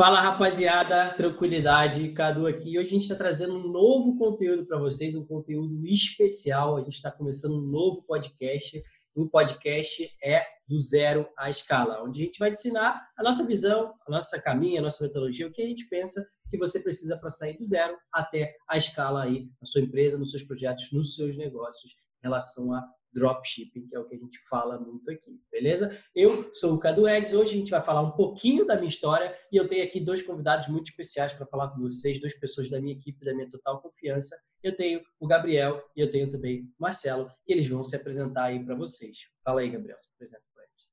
[0.00, 2.78] Fala rapaziada, tranquilidade, Cadu aqui.
[2.78, 6.76] Hoje a gente está trazendo um novo conteúdo para vocês, um conteúdo especial.
[6.76, 8.80] A gente está começando um novo podcast.
[9.12, 13.92] O podcast é do zero à escala, onde a gente vai ensinar a nossa visão,
[14.06, 17.28] a nossa caminho, a nossa metodologia, o que a gente pensa que você precisa para
[17.28, 21.36] sair do zero até a escala aí na sua empresa, nos seus projetos, nos seus
[21.36, 25.96] negócios em relação a dropshipping, que é o que a gente fala muito aqui, beleza?
[26.14, 29.34] Eu sou o Cadu Eds, hoje a gente vai falar um pouquinho da minha história
[29.50, 32.80] e eu tenho aqui dois convidados muito especiais para falar com vocês, duas pessoas da
[32.80, 34.38] minha equipe, da minha total confiança.
[34.62, 38.44] Eu tenho o Gabriel e eu tenho também o Marcelo, e eles vão se apresentar
[38.44, 39.18] aí para vocês.
[39.44, 40.92] Fala aí, Gabriel, se apresenta para eles.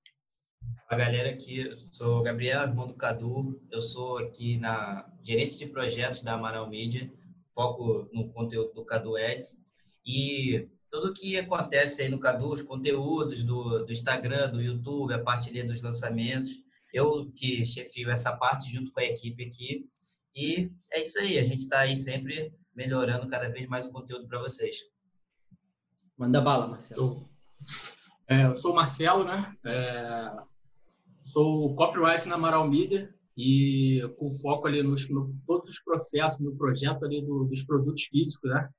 [0.88, 5.58] A galera aqui, eu sou o Gabriel, irmão do Cadu, eu sou aqui na gerente
[5.58, 7.12] de projetos da Amaral Media,
[7.54, 9.60] foco no conteúdo do Cadu Eds,
[10.06, 15.24] e tudo que acontece aí no Cadu, os conteúdos do, do Instagram, do YouTube, a
[15.24, 16.52] parte ali dos lançamentos.
[16.94, 19.86] Eu que chefio essa parte junto com a equipe aqui.
[20.36, 24.28] E é isso aí, a gente está aí sempre melhorando cada vez mais o conteúdo
[24.28, 24.78] para vocês.
[26.18, 27.30] Manda bala, Marcelo.
[28.28, 29.56] É, eu sou o Marcelo, né?
[29.66, 30.32] É,
[31.24, 36.56] sou copyright na Amaral Media e com foco ali nos no, todos os processos no
[36.56, 38.70] projeto ali do, dos produtos físicos, né?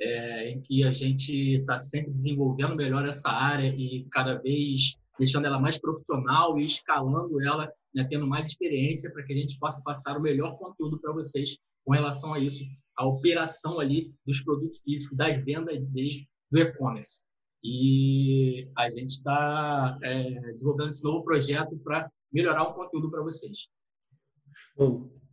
[0.00, 5.46] É, em que a gente está sempre desenvolvendo melhor essa área e cada vez deixando
[5.46, 9.80] ela mais profissional e escalando ela, né, tendo mais experiência para que a gente possa
[9.82, 12.64] passar o melhor conteúdo para vocês com relação a isso,
[12.96, 17.22] a operação ali dos produtos físicos, das vendas desde do e-commerce.
[17.62, 23.68] E a gente está é, desenvolvendo esse novo projeto para melhorar o conteúdo para vocês.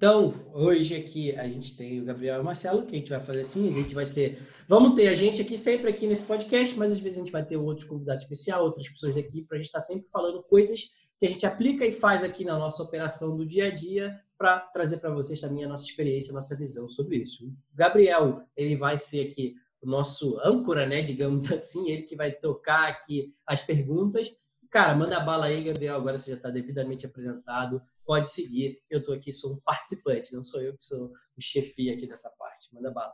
[0.01, 3.19] Então, hoje aqui a gente tem o Gabriel e o Marcelo, que a gente vai
[3.19, 4.41] fazer assim, a gente vai ser...
[4.67, 7.45] Vamos ter a gente aqui sempre aqui nesse podcast, mas às vezes a gente vai
[7.45, 10.89] ter outros convidados especiais, outras pessoas daqui, para a gente estar tá sempre falando coisas
[11.19, 14.61] que a gente aplica e faz aqui na nossa operação do dia a dia para
[14.73, 17.45] trazer para vocês também a nossa experiência, a nossa visão sobre isso.
[17.45, 22.31] O Gabriel, ele vai ser aqui o nosso âncora, né, digamos assim, ele que vai
[22.31, 24.31] tocar aqui as perguntas.
[24.71, 28.81] Cara, manda bala aí, Gabriel, agora você já está devidamente apresentado pode seguir.
[28.89, 32.29] Eu estou aqui, sou um participante, não sou eu que sou o chefia aqui dessa
[32.29, 32.73] parte.
[32.73, 33.13] Manda bala.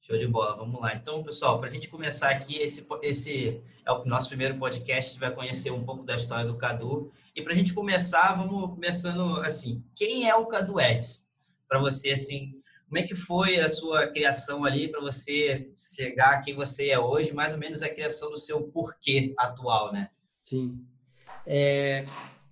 [0.00, 0.94] Show de bola, vamos lá.
[0.94, 5.12] Então, pessoal, para a gente começar aqui, esse, esse é o nosso primeiro podcast, a
[5.12, 7.10] gente vai conhecer um pouco da história do Cadu.
[7.34, 11.26] E para a gente começar, vamos começando assim, quem é o Cadu Eds?
[11.68, 12.52] Para você, assim,
[12.86, 16.98] como é que foi a sua criação ali para você chegar a quem você é
[16.98, 20.10] hoje, mais ou menos a criação do seu porquê atual, né?
[20.40, 20.86] Sim.
[21.44, 22.04] É,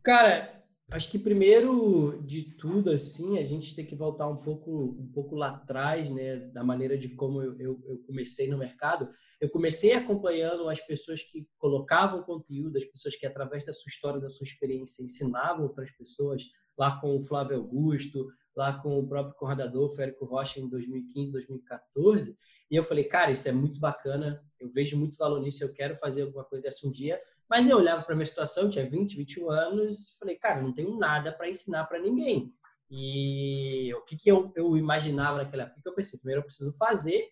[0.02, 0.53] cara,
[0.94, 5.34] Acho que primeiro de tudo, assim, a gente tem que voltar um pouco, um pouco
[5.34, 9.10] lá atrás, né, da maneira de como eu, eu, eu comecei no mercado.
[9.40, 14.20] Eu comecei acompanhando as pessoas que colocavam conteúdo, as pessoas que através da sua história,
[14.20, 16.44] da sua experiência, ensinavam outras pessoas,
[16.78, 22.38] lá com o Flávio Augusto, lá com o próprio Corradador, Férico Rocha, em 2015, 2014.
[22.70, 25.96] E eu falei, cara, isso é muito bacana, eu vejo muito valor nisso, eu quero
[25.96, 27.20] fazer alguma coisa dessa um dia.
[27.48, 31.32] Mas eu olhava para minha situação, tinha 20, 21 anos, falei, cara, não tenho nada
[31.32, 32.52] para ensinar para ninguém.
[32.90, 35.80] E o que, que eu, eu imaginava naquela época?
[35.82, 36.18] que eu pensei?
[36.18, 37.28] Primeiro eu preciso fazer,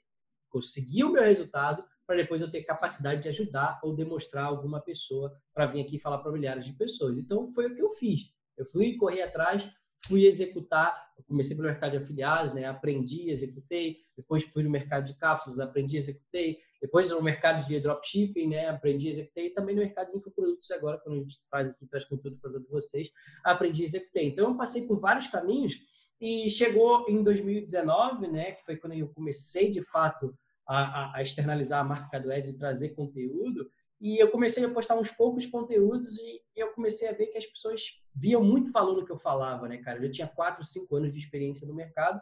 [0.51, 5.33] conseguir o meu resultado, para depois eu ter capacidade de ajudar ou demonstrar alguma pessoa
[5.55, 7.17] para vir aqui falar para milhares de pessoas.
[7.17, 8.23] Então foi o que eu fiz.
[8.57, 9.71] Eu fui correr atrás,
[10.07, 12.65] fui executar, comecei pelo mercado de afiliados, né?
[12.65, 18.49] aprendi, executei, depois fui no mercado de cápsulas, aprendi, executei, depois no mercado de dropshipping,
[18.49, 18.69] né?
[18.69, 22.05] aprendi, executei, e também no mercado de infoprodutos agora, quando a gente faz aqui, traz
[22.05, 23.11] conteúdo para todos vocês,
[23.45, 24.29] aprendi, executei.
[24.29, 25.75] Então, eu passei por vários caminhos
[26.21, 28.53] e chegou em 2019, né?
[28.53, 30.37] que foi quando eu comecei, de fato,
[30.67, 33.71] a, a externalizar a marca do Ads e trazer conteúdo,
[34.01, 37.47] e eu comecei a postar uns poucos conteúdos e eu comecei a ver que as
[37.47, 39.99] pessoas viam muito valor no que eu falava, né, cara?
[39.99, 42.21] Eu já tinha 4, 5 anos de experiência no mercado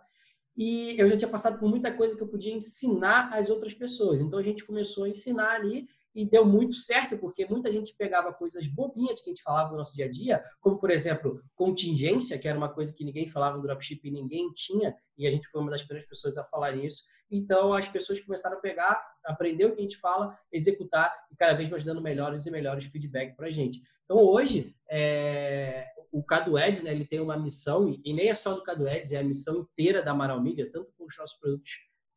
[0.56, 4.20] e eu já tinha passado por muita coisa que eu podia ensinar às outras pessoas.
[4.20, 8.32] Então a gente começou a ensinar ali e deu muito certo, porque muita gente pegava
[8.32, 12.38] coisas bobinhas que a gente falava no nosso dia a dia, como, por exemplo, contingência,
[12.38, 15.46] que era uma coisa que ninguém falava no dropship e ninguém tinha, e a gente
[15.46, 17.04] foi uma das primeiras pessoas a falar isso.
[17.30, 21.54] Então, as pessoas começaram a pegar, aprender o que a gente fala, executar e cada
[21.54, 23.80] vez mais dando melhores e melhores feedback para a gente.
[24.10, 28.54] Então, hoje, é, o Cadu Eds, né, ele tem uma missão, e nem é só
[28.54, 31.70] do Cadu Eds, é a missão inteira da Amaral Media, tanto com os nossos produtos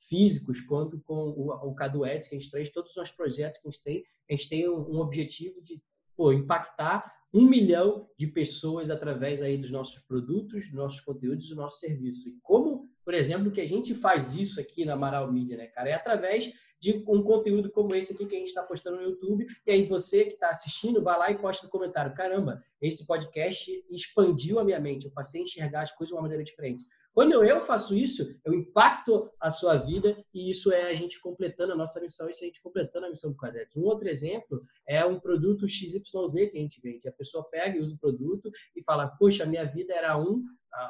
[0.10, 3.60] físicos quanto com o, o Cadu Ads que a gente traz, todos os nossos projetos
[3.60, 5.80] que a gente tem, a gente tem um, um objetivo de
[6.18, 11.56] pô, impactar um milhão de pessoas através aí dos nossos produtos, dos nossos conteúdos, do
[11.56, 12.28] nosso serviço.
[12.28, 15.90] E como, por exemplo, que a gente faz isso aqui na Amaral Media, né, cara?
[15.90, 16.52] É através
[16.84, 19.48] de um conteúdo como esse aqui que a gente está postando no YouTube.
[19.66, 23.72] E aí você que está assistindo, vai lá e posta no comentário: caramba, esse podcast
[23.90, 26.84] expandiu a minha mente, eu passei a enxergar as coisas de uma maneira diferente.
[27.14, 31.74] Quando eu faço isso, eu impacto a sua vida e isso é a gente completando
[31.74, 33.78] a nossa missão, isso é a gente completando a missão do Quadrex.
[33.78, 36.02] Um outro exemplo é um produto XYZ
[36.50, 37.08] que a gente vende.
[37.08, 40.44] A pessoa pega e usa o produto e fala, poxa, minha vida era um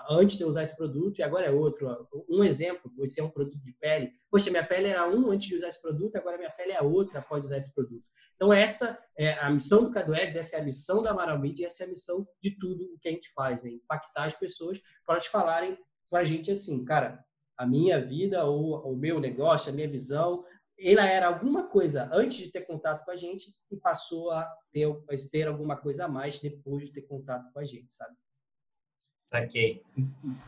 [0.09, 2.07] antes de eu usar esse produto e agora é outro.
[2.29, 4.13] Um exemplo, esse é um produto de pele.
[4.31, 7.19] Poxa, minha pele era um antes de usar esse produto, agora minha pele é outra
[7.19, 8.05] após usar esse produto.
[8.35, 11.83] Então, essa é a missão do Caduedes, essa é a missão da Amaral Media, essa
[11.83, 13.71] é a missão de tudo o que a gente faz, né?
[13.71, 15.77] impactar as pessoas para elas falarem
[16.13, 17.25] com a gente assim, cara,
[17.57, 20.45] a minha vida ou o meu negócio, a minha visão,
[20.77, 24.85] ela era alguma coisa antes de ter contato com a gente e passou a ter,
[24.85, 28.15] a ter alguma coisa a mais depois de ter contato com a gente, sabe?
[29.33, 29.81] Saquei.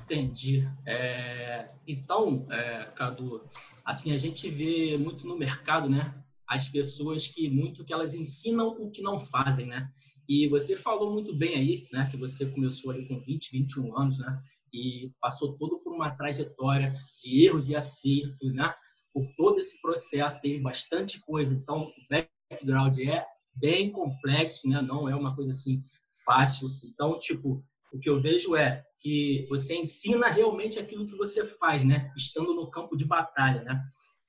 [0.03, 0.69] Entendi.
[0.85, 3.43] É, então, é, Cadu,
[3.83, 6.13] assim, a gente vê muito no mercado, né?
[6.47, 9.91] As pessoas que muito que elas ensinam o que não fazem, né?
[10.29, 12.07] E você falou muito bem aí, né?
[12.11, 14.43] Que você começou ali com 20, 21 anos, né?
[14.73, 18.73] E passou todo por uma trajetória de erros e acertos, né?
[19.13, 23.25] Por todo esse processo teve bastante coisa, então o background é
[23.55, 24.81] bem complexo, né?
[24.81, 25.81] Não é uma coisa assim
[26.25, 26.69] fácil.
[26.83, 27.63] Então, tipo,
[27.93, 32.11] o que eu vejo é que você ensina realmente aquilo que você faz, né?
[32.17, 33.83] Estando no campo de batalha, né?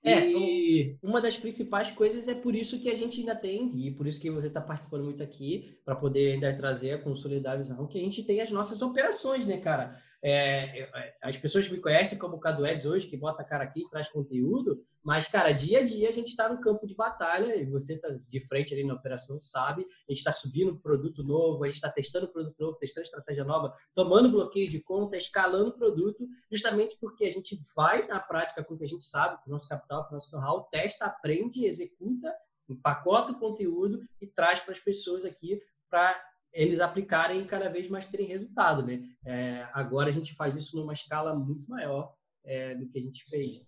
[0.07, 0.97] É, e...
[1.03, 4.21] uma das principais coisas é por isso que a gente ainda tem, e por isso
[4.21, 7.99] que você está participando muito aqui, para poder ainda trazer a consolidar a visão, que
[7.99, 10.01] a gente tem as nossas operações, né, cara?
[10.23, 13.65] É, é, as pessoas me conhecem como o Cadu Eds hoje, que bota a cara
[13.65, 16.97] aqui e traz conteúdo, mas, cara, dia a dia a gente está no campo de
[16.97, 19.83] batalha e você está de frente ali na operação, sabe?
[19.83, 23.73] A gente está subindo produto novo, a gente está testando produto novo, testando estratégia nova,
[23.95, 28.77] tomando bloqueio de conta, escalando produto, justamente porque a gente vai na prática com o
[28.77, 32.35] que a gente sabe, com o nosso capital, com o nosso know-how, testa, aprende, executa,
[32.69, 36.21] empacota o conteúdo e traz para as pessoas aqui para
[36.53, 39.05] eles aplicarem e cada vez mais terem resultado, né?
[39.25, 42.13] É, agora a gente faz isso numa escala muito maior
[42.45, 43.63] é, do que a gente fez.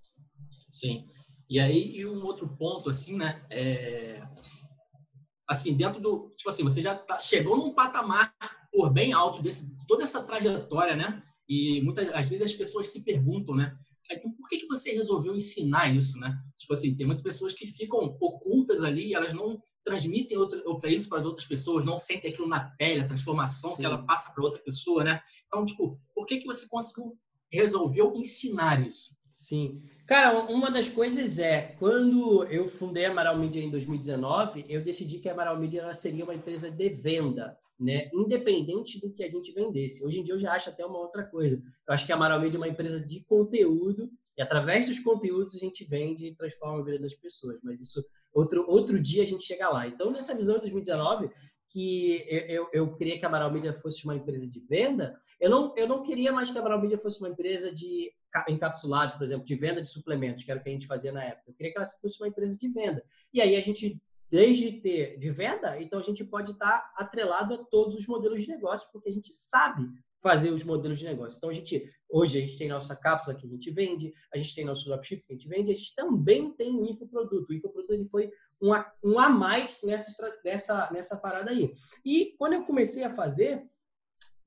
[0.73, 1.06] Sim.
[1.48, 3.44] E aí, e um outro ponto, assim, né?
[3.50, 4.22] É,
[5.48, 6.34] assim, dentro do...
[6.36, 8.34] Tipo assim, você já tá, chegou num patamar
[8.70, 11.22] por bem alto desse toda essa trajetória, né?
[11.48, 13.76] E muitas às vezes as pessoas se perguntam, né?
[14.10, 16.38] Então, por que, que você resolveu ensinar isso, né?
[16.56, 21.08] Tipo assim, tem muitas pessoas que ficam ocultas ali, elas não transmitem outra, outra isso
[21.08, 23.76] para outras pessoas, não sentem aquilo na pele, a transformação Sim.
[23.78, 25.20] que ela passa para outra pessoa, né?
[25.46, 27.18] Então, tipo, por que que você conseguiu
[27.50, 29.16] resolveu ensinar isso?
[29.32, 29.82] Sim.
[30.08, 35.19] Cara, uma das coisas é, quando eu fundei a Amaral Media em 2019, eu decidi
[35.19, 38.08] que a Amaral Media seria uma empresa de venda, né?
[38.14, 40.02] Independente do que a gente vendesse.
[40.02, 41.62] Hoje em dia eu já acho até uma outra coisa.
[41.87, 45.55] Eu acho que a Amaral Media é uma empresa de conteúdo e através dos conteúdos
[45.55, 47.58] a gente vende e transforma a vida das pessoas.
[47.62, 48.02] Mas isso
[48.32, 49.87] outro, outro dia a gente chega lá.
[49.87, 51.28] Então, nessa visão de 2019,
[51.69, 55.50] que eu, eu, eu queria que a Amaral Media fosse uma empresa de venda, eu
[55.50, 58.10] não, eu não queria mais que a Amaral Media fosse uma empresa de
[58.48, 61.25] encapsulado, por exemplo, de venda de suplementos, que era o que a gente fazia na
[61.25, 61.50] época.
[61.50, 63.04] Eu queria que ela fosse uma empresa de venda.
[63.32, 67.64] E aí a gente, desde ter de venda, então a gente pode estar atrelado a
[67.64, 69.88] todos os modelos de negócio, porque a gente sabe
[70.20, 71.36] fazer os modelos de negócio.
[71.36, 74.54] Então, a gente, hoje, a gente tem nossa cápsula que a gente vende, a gente
[74.54, 77.52] tem nosso dropship que a gente vende, a gente também tem o infoproduto.
[77.52, 80.12] O infoproduto ele foi um a, um a mais nessa,
[80.44, 81.72] nessa, nessa parada aí.
[82.04, 83.64] E quando eu comecei a fazer,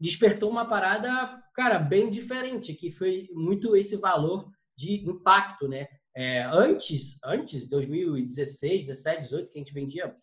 [0.02, 5.88] despertou uma parada, cara, bem diferente, que foi muito esse valor de impacto, né?
[6.16, 10.14] É, antes, antes, 2016, 17, 18, que a gente vendia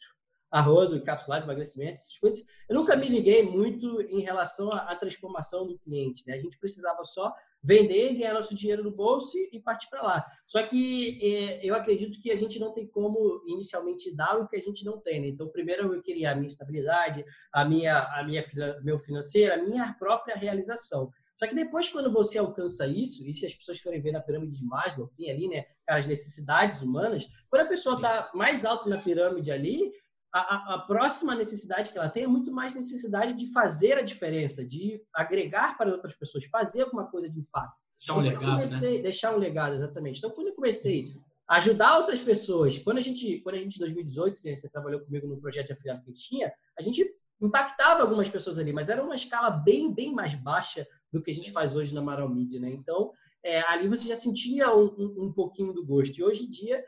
[0.51, 2.45] a rodo, encapsulado, emagrecimento, essas coisas.
[2.69, 6.25] Eu nunca me liguei muito em relação à, transformação do cliente.
[6.27, 6.35] Né?
[6.35, 7.33] A gente precisava só
[7.63, 10.27] vender, ganhar nosso dinheiro no bolso e partir para lá.
[10.47, 14.57] Só que é, eu acredito que a gente não tem como inicialmente dar o que
[14.57, 15.21] a gente não tem.
[15.21, 15.29] Né?
[15.29, 18.45] Então, primeiro eu queria a minha estabilidade, a minha, a minha
[18.83, 21.11] meu financeiro, a minha própria realização.
[21.39, 24.59] Só que depois, quando você alcança isso, e se as pessoas forem ver na pirâmide
[24.59, 28.99] de Maslow, tem ali, né, as necessidades humanas, quando a pessoa está mais alto na
[28.99, 29.93] pirâmide ali,
[30.33, 34.65] a, a, próxima necessidade que ela tem é muito mais necessidade de fazer a diferença,
[34.65, 37.77] de agregar para outras pessoas, fazer alguma coisa de impacto.
[37.99, 39.03] Deixar um legado, comecei, né?
[39.03, 40.19] Deixar um legado, exatamente.
[40.19, 41.13] Então, quando eu comecei
[41.49, 45.01] a ajudar outras pessoas, quando a gente, quando a gente em 2018, né, você trabalhou
[45.01, 47.05] comigo no projeto de afiliado que tinha, a gente
[47.41, 51.35] impactava algumas pessoas ali, mas era uma escala bem, bem mais baixa do que a
[51.35, 52.71] gente faz hoje na Maral Media, né?
[52.71, 56.19] Então, é, ali você já sentia um, um, um, pouquinho do gosto.
[56.19, 56.85] E hoje em dia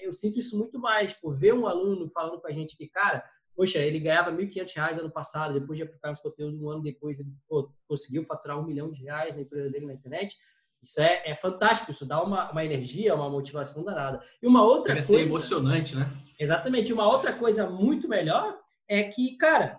[0.00, 3.24] eu sinto isso muito mais por ver um aluno falando com a gente que, cara,
[3.56, 7.20] poxa, ele ganhava R$ 1.500 ano passado, depois de aplicar os conteúdos um ano depois,
[7.20, 10.36] ele pô, conseguiu faturar um milhão de reais na empresa dele na internet.
[10.82, 14.22] Isso é, é fantástico, isso dá uma, uma energia, uma motivação danada.
[14.42, 15.22] E uma outra Chega coisa.
[15.22, 16.10] ser emocionante, né?
[16.38, 16.92] Exatamente.
[16.92, 19.78] Uma outra coisa muito melhor é que, cara,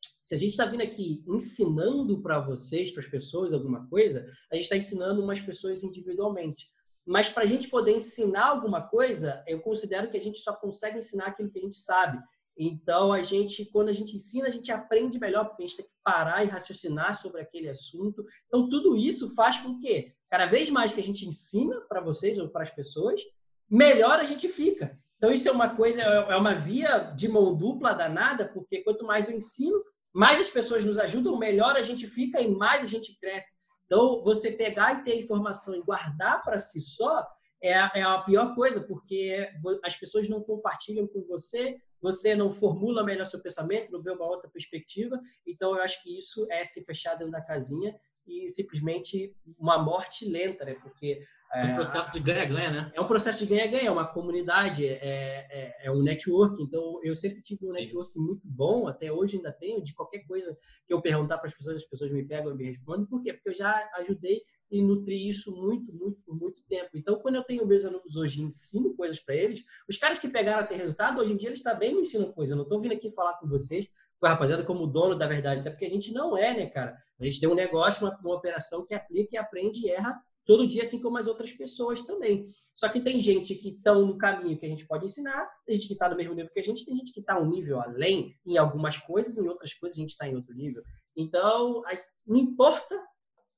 [0.00, 4.54] se a gente está vindo aqui ensinando para vocês, para as pessoas, alguma coisa, a
[4.54, 6.70] gente está ensinando umas pessoas individualmente.
[7.08, 10.98] Mas para a gente poder ensinar alguma coisa, eu considero que a gente só consegue
[10.98, 12.22] ensinar aquilo que a gente sabe.
[12.54, 15.86] Então, a gente, quando a gente ensina, a gente aprende melhor, porque a gente tem
[15.86, 18.22] que parar e raciocinar sobre aquele assunto.
[18.46, 22.38] Então, tudo isso faz com que, cada vez mais que a gente ensina para vocês
[22.38, 23.22] ou para as pessoas,
[23.70, 24.98] melhor a gente fica.
[25.16, 29.30] Então, isso é uma coisa, é uma via de mão dupla danada, porque quanto mais
[29.30, 33.18] eu ensino, mais as pessoas nos ajudam, melhor a gente fica e mais a gente
[33.18, 33.54] cresce.
[33.88, 37.26] Então, você pegar e ter informação e guardar para si só
[37.60, 39.50] é a, é a pior coisa, porque
[39.82, 44.26] as pessoas não compartilham com você, você não formula melhor seu pensamento, não vê uma
[44.26, 45.18] outra perspectiva.
[45.46, 50.28] Então, eu acho que isso é se fechar dentro da casinha e simplesmente uma morte
[50.28, 50.74] lenta, né?
[50.74, 52.92] Porque é um processo de ganha-ganha, né?
[52.94, 56.62] É um processo de ganha-ganha, é uma comunidade, é, é, é, um network.
[56.62, 60.56] Então, eu sempre tive um network muito bom, até hoje ainda tenho, de qualquer coisa
[60.86, 63.06] que eu perguntar para as pessoas, as pessoas me pegam e me respondem.
[63.06, 63.32] Por quê?
[63.32, 66.90] Porque eu já ajudei e nutri isso muito, muito, por muito tempo.
[66.94, 70.28] Então, quando eu tenho meus alunos hoje e ensino coisas para eles, os caras que
[70.28, 72.50] pegaram a ter resultado, hoje em dia eles também me ensinam coisas.
[72.50, 73.88] Eu não estou vindo aqui falar com vocês,
[74.20, 76.94] com a rapaziada, como dono da verdade, até porque a gente não é, né, cara?
[77.18, 80.66] A gente tem um negócio, uma, uma operação que aplica e aprende e erra todo
[80.66, 82.46] dia, assim como as outras pessoas também.
[82.74, 85.88] Só que tem gente que estão no caminho que a gente pode ensinar, tem gente
[85.88, 88.34] que está no mesmo nível que a gente, tem gente que está um nível além
[88.46, 90.82] em algumas coisas, em outras coisas a gente está em outro nível.
[91.14, 91.82] Então,
[92.26, 92.98] não importa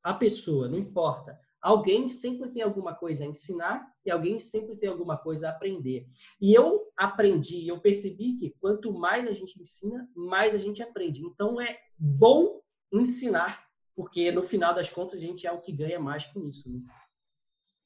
[0.02, 1.38] a pessoa, não importa.
[1.62, 6.08] Alguém sempre tem alguma coisa a ensinar e alguém sempre tem alguma coisa a aprender.
[6.40, 11.24] E eu aprendi, eu percebi que quanto mais a gente ensina, mais a gente aprende.
[11.24, 12.60] Então é bom
[12.92, 16.68] ensinar, porque no final das contas a gente é o que ganha mais com isso.
[16.68, 16.80] Né?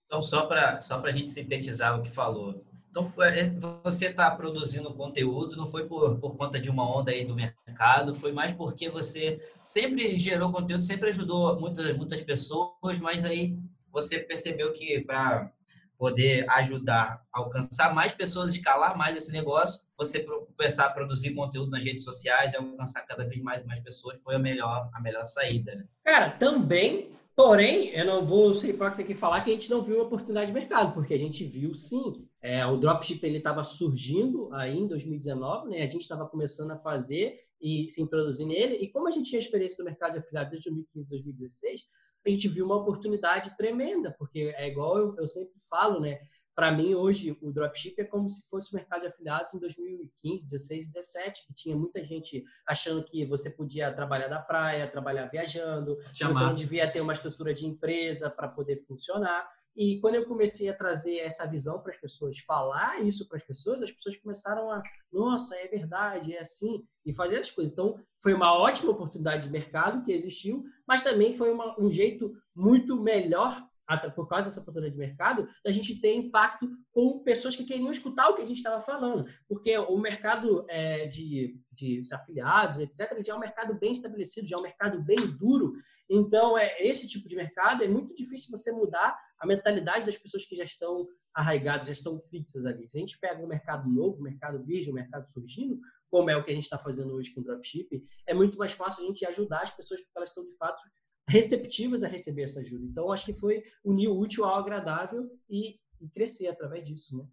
[0.06, 3.50] Então, só para só a gente sintetizar o que falou, então, é,
[3.82, 8.14] você está produzindo conteúdo, não foi por, por conta de uma onda aí do mercado,
[8.14, 13.58] foi mais porque você sempre gerou conteúdo, sempre ajudou muitas, muitas pessoas, mas aí
[13.90, 15.50] você percebeu que para
[15.98, 20.24] poder ajudar a alcançar mais pessoas, escalar mais esse negócio, você
[20.56, 24.22] começar a produzir conteúdo nas redes sociais e alcançar cada vez mais e mais pessoas
[24.22, 25.74] foi a melhor, a melhor saída.
[25.74, 25.84] Né?
[26.04, 30.00] Cara, também Porém, eu não vou ser hipócrita aqui falar que a gente não viu
[30.00, 32.28] oportunidade de mercado, porque a gente viu sim.
[32.40, 35.82] É, o dropship ele estava surgindo aí em 2019, né?
[35.82, 38.76] A gente estava começando a fazer e se introduzir nele.
[38.76, 41.80] E como a gente tinha experiência no mercado de afiliado desde 2015, 2016,
[42.24, 46.20] a gente viu uma oportunidade tremenda, porque é igual eu, eu sempre falo, né?
[46.54, 50.46] Para mim, hoje, o dropship é como se fosse o mercado de afiliados em 2015,
[50.46, 55.96] 16, 17, que tinha muita gente achando que você podia trabalhar da praia, trabalhar viajando,
[56.12, 59.48] que você não devia ter uma estrutura de empresa para poder funcionar.
[59.76, 63.42] E quando eu comecei a trazer essa visão para as pessoas, falar isso para as
[63.42, 64.80] pessoas, as pessoas começaram a,
[65.12, 67.72] nossa, é verdade, é assim, e fazer as coisas.
[67.72, 72.32] Então, foi uma ótima oportunidade de mercado que existiu, mas também foi uma, um jeito
[72.54, 73.68] muito melhor
[74.14, 78.28] por causa dessa oportunidade de mercado, a gente ter impacto com pessoas que queriam escutar
[78.28, 79.26] o que a gente estava falando.
[79.48, 84.56] Porque o mercado é, de, de afiliados, etc., já é um mercado bem estabelecido, já
[84.56, 85.74] é um mercado bem duro.
[86.08, 90.44] Então, é, esse tipo de mercado é muito difícil você mudar a mentalidade das pessoas
[90.44, 92.88] que já estão arraigadas, já estão fixas ali.
[92.88, 96.36] Se a gente pega um mercado novo, um mercado virgem, um mercado surgindo, como é
[96.36, 99.06] o que a gente está fazendo hoje com o dropshipping, é muito mais fácil a
[99.08, 100.80] gente ajudar as pessoas porque elas estão, de fato,
[101.28, 102.84] receptivas a receber essa ajuda.
[102.84, 107.26] Então, acho que foi unir o útil ao agradável e, e crescer através disso, né?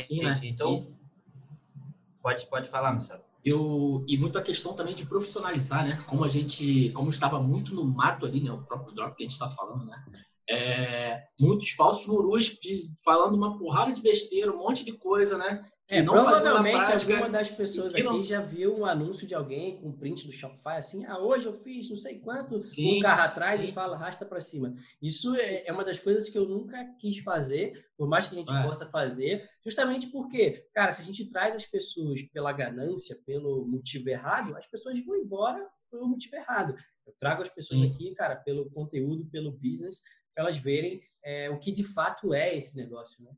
[0.00, 0.38] Sim, né?
[0.44, 0.96] Então,
[2.22, 3.24] pode, pode falar, Marcelo.
[3.44, 5.98] Eu, e muito a questão também de profissionalizar, né?
[6.06, 8.52] Como a gente, como estava muito no mato ali, né?
[8.52, 10.04] O próprio drop que a gente está falando, né?
[10.48, 15.62] É, muitos falsos gurus de, falando uma porrada de besteira, um monte de coisa, né?
[15.90, 18.22] É, não provavelmente prática, alguma das pessoas aqui não...
[18.22, 21.88] já viu um anúncio de alguém com print do Shopify assim, ah, hoje eu fiz
[21.88, 23.68] não sei quanto, sim, um carro atrás sim.
[23.68, 24.74] e fala, arrasta para cima.
[25.00, 28.38] Isso é, é, uma das coisas que eu nunca quis fazer, por mais que a
[28.38, 28.62] gente é.
[28.62, 34.10] possa fazer, justamente porque, cara, se a gente traz as pessoas pela ganância, pelo motivo
[34.10, 36.74] errado, as pessoas vão embora pelo motivo errado.
[37.06, 37.90] Eu trago as pessoas sim.
[37.90, 40.02] aqui, cara, pelo conteúdo, pelo business,
[40.38, 43.32] para elas verem é, o que de fato é esse negócio, né?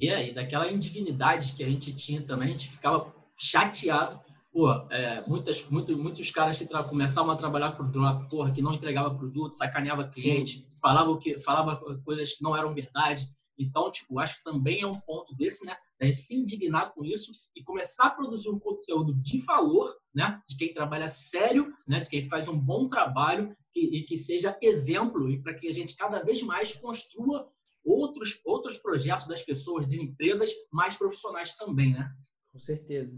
[0.00, 4.20] E aí, daquela indignidade que a gente tinha também, a gente ficava chateado.
[4.52, 8.74] Pô, é, muitas, muito, muitos caras que começavam a trabalhar por drop, porra, que não
[8.74, 13.28] entregava produto, sacaneava cliente, falava, que, falava coisas que não eram verdade.
[13.58, 15.76] Então, tipo, acho que também é um ponto desse, né?
[16.00, 20.42] A gente se indignar com isso e começar a produzir um conteúdo de valor, né?
[20.48, 22.00] De quem trabalha sério, né?
[22.00, 25.72] De quem faz um bom trabalho que, e que seja exemplo e para que a
[25.72, 27.48] gente cada vez mais construa
[27.84, 32.12] outros, outros projetos das pessoas, de empresas mais profissionais também, né?
[32.52, 33.12] Com certeza.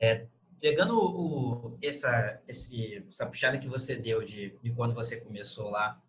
[0.00, 0.26] É,
[0.60, 6.00] pegando o, essa, esse, essa puxada que você deu de, de quando você começou lá,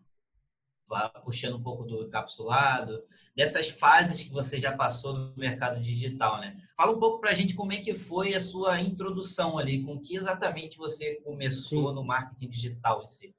[1.23, 3.03] puxando um pouco do capsulado,
[3.35, 6.57] dessas fases que você já passou no mercado digital, né?
[6.75, 9.99] Fala um pouco para a gente como é que foi a sua introdução ali, com
[9.99, 11.95] que exatamente você começou Sim.
[11.95, 13.35] no marketing digital em si.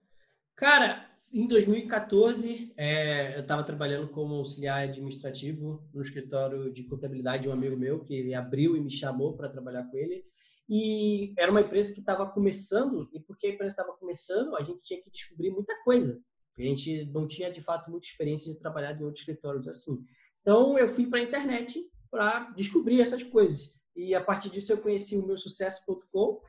[0.57, 7.49] Cara, em 2014, é, eu estava trabalhando como auxiliar administrativo no escritório de contabilidade de
[7.49, 10.25] um amigo meu, que ele abriu e me chamou para trabalhar com ele.
[10.69, 14.83] E era uma empresa que estava começando, e porque a empresa estava começando, a gente
[14.83, 16.23] tinha que descobrir muita coisa.
[16.59, 20.05] A gente não tinha, de fato, muita experiência de trabalhar em outros escritórios assim.
[20.41, 21.81] Então, eu fui para a internet
[22.11, 23.81] para descobrir essas coisas.
[23.97, 26.41] E a partir disso, eu conheci o meu sucesso.com,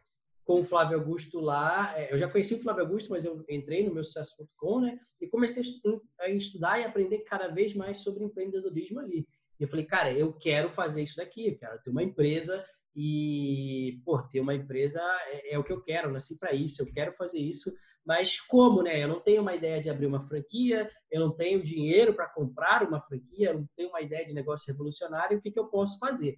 [0.46, 1.98] com o Flávio Augusto lá.
[1.98, 5.00] É, eu já conheci o Flávio Augusto, mas eu entrei no meu sucesso.com, né?
[5.22, 5.64] E comecei
[6.20, 9.28] a estudar e aprender cada vez mais sobre empreendedorismo ali.
[9.60, 14.02] E eu falei, cara, eu quero fazer isso daqui, eu quero ter uma empresa e,
[14.06, 16.92] pô, ter uma empresa é, é o que eu quero, eu nasci para isso, eu
[16.92, 17.74] quero fazer isso.
[18.06, 19.02] Mas como, né?
[19.02, 22.84] Eu não tenho uma ideia de abrir uma franquia, eu não tenho dinheiro para comprar
[22.84, 25.98] uma franquia, eu não tenho uma ideia de negócio revolucionário, o que, que eu posso
[26.00, 26.38] fazer?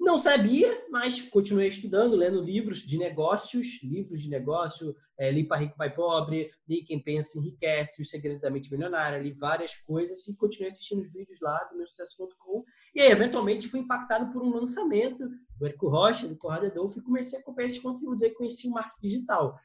[0.00, 5.56] Não sabia, mas continuei estudando, lendo livros de negócios, livros de negócio, é, li para
[5.56, 10.28] Rico Pai Pobre, li Quem Pensa Enriquece, O Segredo da Mente Milionária, li várias coisas
[10.28, 12.64] e continuei assistindo os vídeos lá do meu sucesso.com.
[12.94, 15.28] E aí, eventualmente, fui impactado por um lançamento
[15.58, 18.22] do Érico Rocha, do Conrado Adolfo, e comecei a acompanhar esses conteúdos.
[18.22, 19.58] Aí conheci o marketing digital.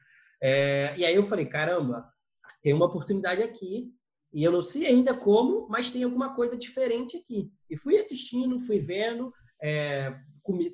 [0.46, 2.06] É, e aí eu falei, caramba,
[2.62, 3.90] tem uma oportunidade aqui,
[4.30, 7.50] e eu não sei ainda como, mas tem alguma coisa diferente aqui.
[7.70, 9.32] E fui assistindo, fui vendo,
[9.62, 10.14] é,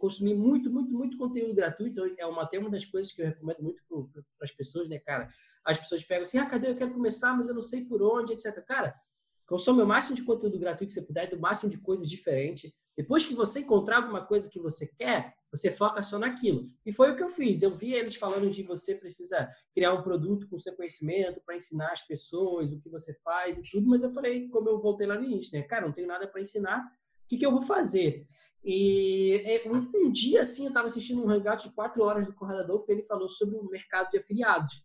[0.00, 2.02] consumir muito, muito, muito conteúdo gratuito.
[2.18, 5.28] É uma, até uma das coisas que eu recomendo muito para as pessoas, né, cara?
[5.64, 6.68] As pessoas pegam assim, ah, cadê?
[6.68, 8.64] Eu quero começar, mas eu não sei por onde, etc.
[8.64, 8.98] Cara,
[9.46, 12.72] consome o máximo de conteúdo gratuito que você puder, do máximo de coisas diferentes.
[12.96, 16.70] Depois que você encontrar alguma coisa que você quer, você foca só naquilo.
[16.86, 17.60] E foi o que eu fiz.
[17.60, 21.92] Eu vi eles falando de você precisa criar um produto com seu conhecimento para ensinar
[21.92, 25.16] as pessoas o que você faz e tudo, mas eu falei, como eu voltei lá
[25.16, 25.66] no início, né?
[25.66, 28.26] Cara, não tenho nada para ensinar, o que, que eu vou fazer?
[28.62, 32.34] E é, um, um dia, assim, eu estava assistindo um hangout de quatro horas do
[32.34, 34.84] Conrado Adolfo e ele falou sobre o mercado de afiliados.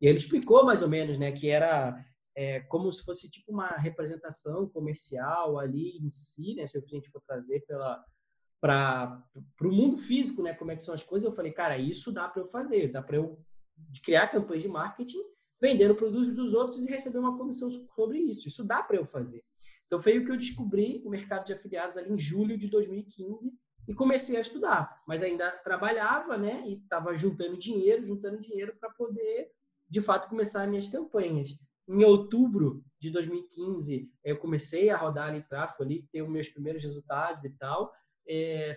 [0.00, 1.96] E ele explicou mais ou menos, né, que era
[2.36, 7.10] é, como se fosse tipo uma representação comercial ali em si, né, se a gente
[7.10, 8.04] for trazer pela
[8.60, 9.22] para
[9.62, 12.28] o mundo físico, né, como é que são as coisas, eu falei, cara, isso dá
[12.28, 13.38] para eu fazer, dá para eu
[14.02, 15.22] criar campanhas de marketing
[15.60, 18.48] vendendo produtos dos outros e receber uma comissão sobre isso.
[18.48, 19.42] Isso dá para eu fazer.
[19.86, 23.52] Então foi o que eu descobri o mercado de afiliados ali em julho de 2015
[23.88, 26.62] e comecei a estudar, mas ainda trabalhava, né?
[26.66, 29.48] E estava juntando dinheiro, juntando dinheiro para poder,
[29.88, 31.56] de fato, começar as minhas campanhas.
[31.88, 36.82] Em outubro de 2015, eu comecei a rodar ali tráfego ali, ter os meus primeiros
[36.82, 37.92] resultados e tal.
[38.28, 38.72] É,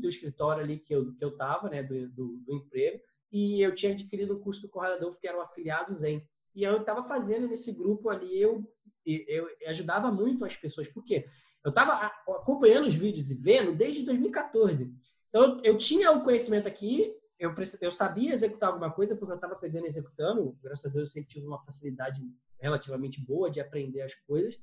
[0.00, 1.82] do escritório ali que eu que eu estava, né?
[1.82, 3.00] Do, do, do, emprego
[3.30, 6.26] e eu tinha adquirido um curso do Corredor que era o afiliado Zen.
[6.54, 8.62] E eu estava fazendo nesse grupo ali, eu
[9.04, 11.26] eu ajudava muito as pessoas, porque
[11.64, 14.92] eu estava acompanhando os vídeos e vendo desde 2014.
[15.28, 19.54] Então, eu tinha o conhecimento aqui, eu, eu sabia executar alguma coisa, porque eu estava
[19.54, 20.56] aprendendo executando.
[20.62, 22.20] Graças a Deus, eu sempre tive uma facilidade
[22.60, 24.60] relativamente boa de aprender as coisas.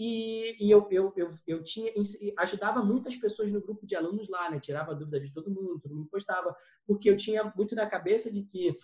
[0.00, 1.92] E, e eu, eu, eu, eu, tinha
[2.38, 4.60] ajudava muitas pessoas no grupo de alunos lá, né?
[4.60, 6.54] Tirava dúvida de todo mundo, todo mundo postava,
[6.86, 8.76] porque eu tinha muito na cabeça de que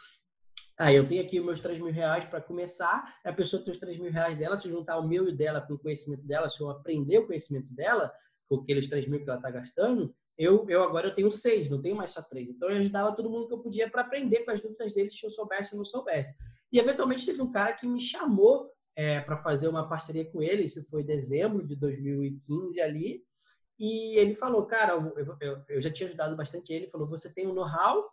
[0.76, 3.96] ah, eu tenho aqui meus 3 mil reais para começar, a pessoa tem os 3
[4.00, 6.68] mil reais dela, se juntar o meu e dela com o conhecimento dela, se eu
[6.68, 8.12] aprender o conhecimento dela,
[8.48, 11.80] com aqueles 3 mil que ela está gastando, eu, eu agora eu tenho seis, não
[11.80, 12.50] tenho mais só três.
[12.50, 15.24] Então eu ajudava todo mundo que eu podia para aprender com as dúvidas deles, se
[15.24, 16.36] eu soubesse ou não soubesse.
[16.72, 20.64] E eventualmente teve um cara que me chamou é, para fazer uma parceria com ele,
[20.64, 23.24] isso foi em dezembro de 2015 ali,
[23.78, 27.46] e ele falou, cara, eu, eu, eu já tinha ajudado bastante ele, falou, você tem
[27.46, 28.08] um know-how,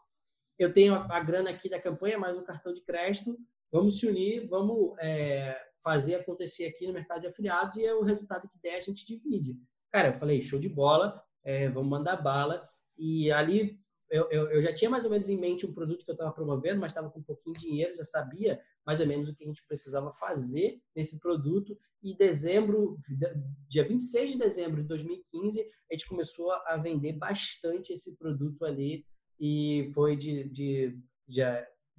[0.58, 3.38] eu tenho a, a, grana aqui da campanha, mais um cartão de crédito,
[3.72, 8.04] vamos se unir, vamos é, fazer acontecer aqui no mercado de afiliados e é o
[8.04, 9.58] resultado que der a gente divide.
[9.91, 12.67] Cara, eu falei, show de bola, é, vamos mandar bala.
[12.98, 13.81] E ali
[14.12, 16.32] eu, eu, eu, já tinha mais ou menos em mente um produto que eu estava
[16.34, 19.43] promovendo, mas estava com um pouquinho de dinheiro, já sabia mais ou menos o que
[19.43, 21.78] a gente precisava fazer nesse produto.
[22.04, 22.97] E dezembro,
[23.67, 29.06] dia 26 de dezembro de 2015, a gente começou a vender bastante esse produto ali
[29.39, 31.43] e foi de, de, de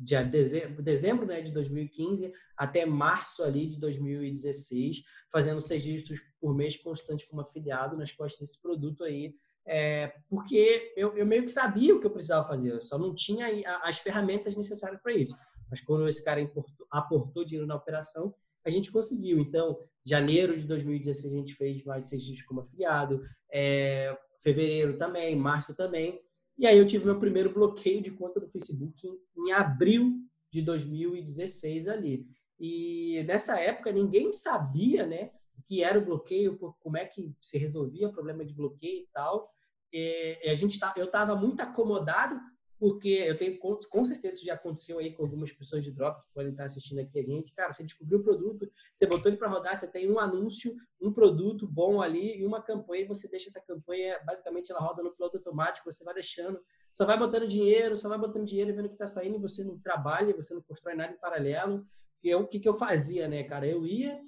[0.02, 6.54] de dezembro, dezembro né, de 2015 até março ali de 2016, fazendo seis dígitos por
[6.54, 9.34] mês constante como afiliado nas costas desse produto aí,
[9.66, 13.14] é, porque eu, eu, meio que sabia o que eu precisava fazer, eu só não
[13.14, 13.46] tinha
[13.82, 15.36] as ferramentas necessárias para isso.
[15.70, 19.38] Mas quando esse cara importou, aportou dinheiro na operação, a gente conseguiu.
[19.38, 25.36] Então, janeiro de 2016 a gente fez mais seis dígitos como afiliado, é, fevereiro também,
[25.36, 26.20] março também.
[26.58, 30.12] E aí eu tive meu primeiro bloqueio de conta do Facebook em, em abril
[30.50, 32.26] de 2016 ali.
[32.58, 35.30] E nessa época ninguém sabia, né,
[35.64, 39.50] que era o bloqueio, como é que se resolvia o problema de bloqueio e tal.
[39.92, 42.40] E a gente tá, eu estava muito acomodado
[42.82, 46.34] porque eu tenho com certeza isso já aconteceu aí com algumas pessoas de drop que
[46.34, 47.54] podem estar assistindo aqui a gente.
[47.54, 51.12] Cara, você descobriu o produto, você botou ele para rodar, você tem um anúncio, um
[51.12, 55.12] produto bom ali e uma campanha, e você deixa essa campanha, basicamente ela roda no
[55.12, 56.58] piloto automático, você vai deixando,
[56.92, 59.62] só vai botando dinheiro, só vai botando dinheiro e vendo que está saindo, e você
[59.62, 61.86] não trabalha, você não constrói nada em paralelo.
[62.20, 63.64] E eu, o que, que eu fazia, né, cara?
[63.64, 64.20] Eu ia,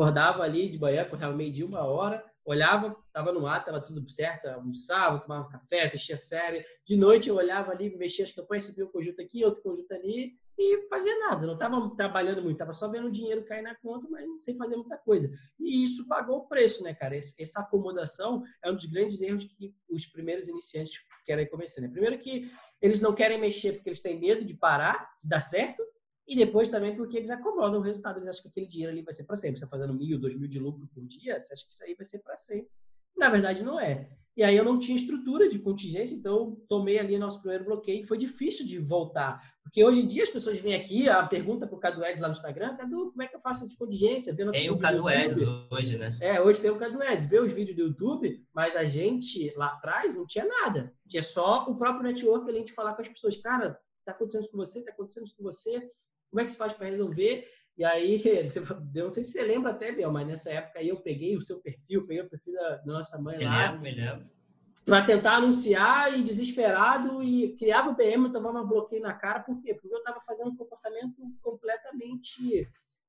[0.00, 4.08] acordava ali de manhã, acordava meio dia, uma hora, olhava, estava no ar, estava tudo
[4.08, 6.64] certo, almoçava, tomava café, assistia série.
[6.86, 10.32] De noite eu olhava ali, mexia as campanhas, subia um conjunto aqui, outro conjunto ali
[10.58, 11.46] e fazia nada.
[11.46, 14.76] Não estava trabalhando muito, estava só vendo o dinheiro cair na conta, mas sem fazer
[14.76, 15.30] muita coisa.
[15.58, 17.14] E isso pagou o preço, né, cara?
[17.14, 20.94] Essa acomodação é um dos grandes erros que os primeiros iniciantes
[21.26, 21.82] querem começar.
[21.82, 21.88] Né?
[21.88, 25.82] Primeiro que eles não querem mexer porque eles têm medo de parar, de dar certo.
[26.30, 29.12] E depois também porque eles acomodam o resultado, eles acham que aquele dinheiro ali vai
[29.12, 29.58] ser para sempre.
[29.58, 31.92] Você está fazendo mil, dois mil de lucro por dia, você acha que isso aí
[31.92, 32.70] vai ser para sempre.
[33.16, 34.08] Na verdade, não é.
[34.36, 38.06] E aí eu não tinha estrutura de contingência, então tomei ali nosso primeiro bloqueio e
[38.06, 39.42] foi difícil de voltar.
[39.64, 42.28] Porque hoje em dia as pessoas vêm aqui, a pergunta para o Cadu Eds lá
[42.28, 44.34] no Instagram, Cadu, como é que eu faço de contingência?
[44.34, 46.16] tem o Cadu Eds hoje, né?
[46.20, 49.66] É, hoje tem o Cadu Eds, vê os vídeos do YouTube, mas a gente lá
[49.66, 50.94] atrás não tinha nada.
[51.08, 54.52] Tinha só o próprio network ali de falar com as pessoas, cara, tá acontecendo isso
[54.52, 55.90] com você, tá acontecendo isso com você,
[56.30, 57.46] como é que se faz para resolver?
[57.76, 58.22] E aí,
[58.94, 61.40] eu não sei se você lembra até, Biel, mas nessa época aí eu peguei o
[61.40, 63.70] seu perfil, peguei o perfil da, nossa mãe me lá.
[63.70, 64.30] Lembro, me lembro.
[64.84, 69.40] Para tentar anunciar e desesperado e criava o PM, vamos bloqueio na cara.
[69.40, 69.74] Por quê?
[69.74, 72.66] Porque eu estava fazendo um comportamento completamente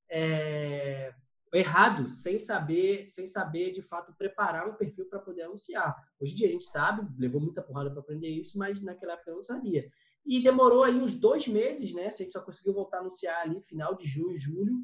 [0.10, 1.14] é,
[1.54, 5.96] errado, sem saber, sem saber de fato preparar um perfil para poder anunciar.
[6.20, 9.32] Hoje em dia a gente sabe, levou muita porrada para aprender isso, mas naquela época
[9.32, 9.90] eu não sabia.
[10.26, 12.08] E demorou aí uns dois meses, né?
[12.08, 14.76] A gente só conseguiu voltar a anunciar ali, final de junho, julho,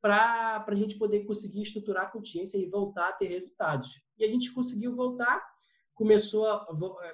[0.00, 4.00] para a gente poder conseguir estruturar a consciência e voltar a ter resultados.
[4.18, 5.44] E a gente conseguiu voltar,
[5.94, 6.66] começou a,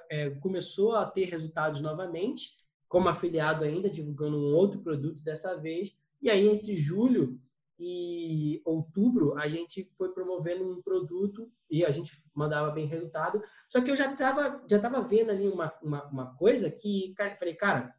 [0.09, 2.57] é, começou a ter resultados novamente,
[2.87, 5.97] como afiliado ainda, divulgando um outro produto dessa vez.
[6.21, 7.41] E aí, entre julho
[7.85, 13.43] e outubro, a gente foi promovendo um produto e a gente mandava bem resultado.
[13.67, 17.35] Só que eu já estava já tava vendo ali uma, uma, uma coisa que, cara,
[17.35, 17.93] falei, cara,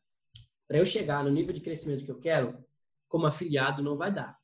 [0.66, 2.64] para eu chegar no nível de crescimento que eu quero,
[3.08, 4.38] como afiliado não vai dar.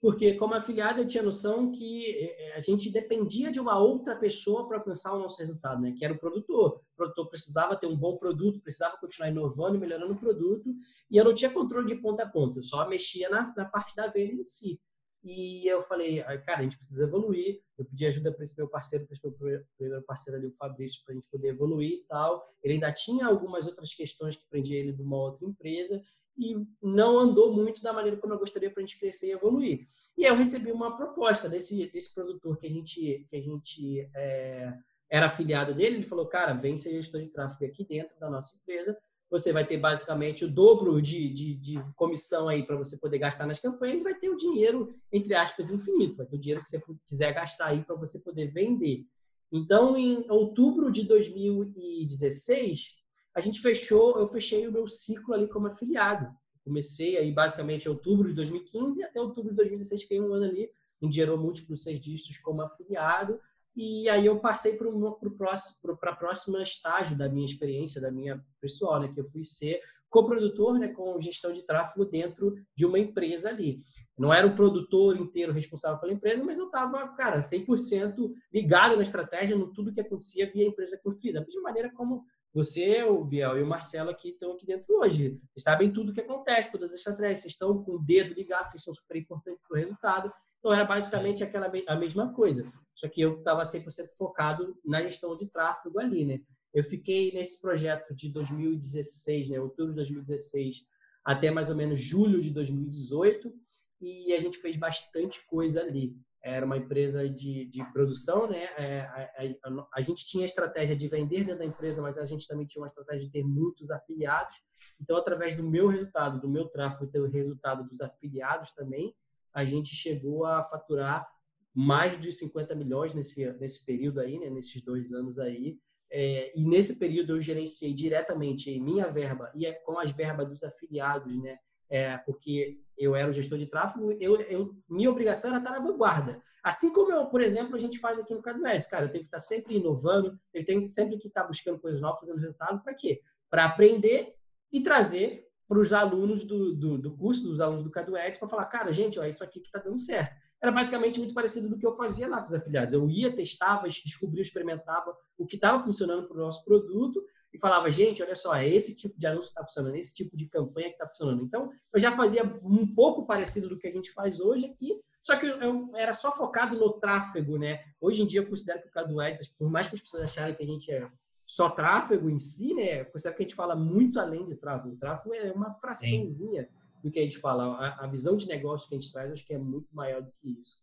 [0.00, 4.16] Porque como afiliado eu tinha noção que é, é, a gente dependia de uma outra
[4.16, 5.92] pessoa para alcançar o nosso resultado, né?
[5.96, 6.80] Que era o produtor.
[6.94, 10.74] O produtor precisava ter um bom produto, precisava continuar inovando e melhorando o produto,
[11.10, 13.94] e eu não tinha controle de ponta a ponta, eu só mexia na, na parte
[13.94, 14.80] da venda em si.
[15.22, 17.60] E eu falei, cara, a gente precisa evoluir.
[17.76, 21.02] Eu pedi ajuda para esse meu parceiro, para esse meu primeiro parceiro ali, o Fabrício,
[21.04, 22.42] para a gente poder evoluir e tal.
[22.62, 26.02] Ele ainda tinha algumas outras questões que prendia ele de uma outra empresa
[26.40, 29.86] e não andou muito da maneira como eu gostaria para a gente crescer e evoluir.
[30.16, 34.10] E aí eu recebi uma proposta desse, desse produtor que a gente, que a gente
[34.14, 34.72] é,
[35.10, 35.96] era afiliado dele.
[35.96, 38.96] Ele falou, cara, vem ser gestor de tráfego aqui dentro da nossa empresa
[39.30, 43.46] você vai ter basicamente o dobro de, de, de comissão aí para você poder gastar
[43.46, 46.82] nas campanhas, vai ter o dinheiro, entre aspas, infinito, vai ter o dinheiro que você
[47.06, 49.04] quiser gastar aí para você poder vender.
[49.52, 52.99] Então, em outubro de 2016,
[53.34, 56.28] a gente fechou, eu fechei o meu ciclo ali como afiliado.
[56.64, 60.70] Comecei aí basicamente em outubro de 2015 até outubro de 2016, fiquei um ano ali,
[61.02, 63.40] onde gerou múltiplos seis dígitos como afiliado.
[63.74, 69.08] E aí eu passei para o próxima estágio da minha experiência, da minha pessoal, né,
[69.08, 73.78] que eu fui ser coprodutor, né, com gestão de tráfego dentro de uma empresa ali.
[74.18, 79.02] Não era o produtor inteiro responsável pela empresa, mas eu estava, cara, 100% ligado na
[79.02, 81.38] estratégia, no tudo que acontecia via empresa construída.
[81.38, 85.40] Da mesma maneira como você, o Biel e o Marcelo aqui estão aqui dentro hoje.
[85.52, 87.40] Vocês sabem tudo o que acontece, todas as estratégias.
[87.40, 90.32] Vocês estão com o dedo ligado, vocês são super importantes para o resultado.
[90.58, 92.70] Então, era basicamente aquela, a mesma coisa.
[92.94, 96.40] Só que eu estava 100% focado na gestão de tráfego ali, né?
[96.74, 99.60] Eu fiquei nesse projeto de 2016, né?
[99.60, 100.84] Outubro de 2016
[101.24, 103.52] até mais ou menos julho de 2018
[104.00, 106.16] e a gente fez bastante coisa ali.
[106.42, 108.64] Era uma empresa de, de produção, né?
[108.78, 112.24] É, a, a, a, gente tinha a estratégia de vender dentro da empresa, mas a
[112.24, 114.56] gente também tinha uma estratégia de ter muitos afiliados.
[115.00, 119.14] Então, através do meu resultado, do meu tráfego e do resultado dos afiliados também,
[119.52, 121.28] a gente chegou a faturar
[121.74, 124.48] mais de 50 milhões nesse, nesse período aí, né?
[124.48, 125.78] Nesses dois anos aí.
[126.12, 130.64] É, e nesse período eu gerenciei diretamente minha verba e é com as verbas dos
[130.64, 131.58] afiliados, né?
[131.90, 135.80] É, porque eu era o gestor de tráfego, eu, eu, minha obrigação era estar na
[135.80, 136.40] vanguarda.
[136.62, 139.24] Assim como, eu, por exemplo, a gente faz aqui no Cadu Ads, cara, eu tenho
[139.24, 142.94] que estar sempre inovando, eu tenho sempre que estar buscando coisas novas, fazendo resultado, para
[142.94, 143.20] quê?
[143.48, 144.34] Para aprender
[144.70, 148.48] e trazer para os alunos do, do, do, curso, dos alunos do Cadu Ads, para
[148.48, 151.78] falar, cara, gente, ó, isso aqui que está dando certo era basicamente muito parecido do
[151.78, 152.92] que eu fazia lá com os afiliados.
[152.92, 157.90] Eu ia, testava, descobria, experimentava o que estava funcionando para o nosso produto e falava,
[157.90, 160.88] gente, olha só, é esse tipo de anúncio que está funcionando, esse tipo de campanha
[160.88, 161.42] que está funcionando.
[161.42, 165.36] Então, eu já fazia um pouco parecido do que a gente faz hoje aqui, só
[165.36, 167.84] que eu era só focado no tráfego, né?
[168.00, 170.54] Hoje em dia, eu considero que o Cadu Ads, por mais que as pessoas acharem
[170.54, 171.10] que a gente é
[171.44, 173.00] só tráfego em si, né?
[173.00, 174.94] Eu considero que a gente fala muito além de tráfego.
[174.94, 177.76] O tráfego é uma fraçãozinha Sim do que a gente fala.
[177.76, 180.30] A, a, visão de negócio que a gente traz, acho que é muito maior do
[180.32, 180.76] que isso.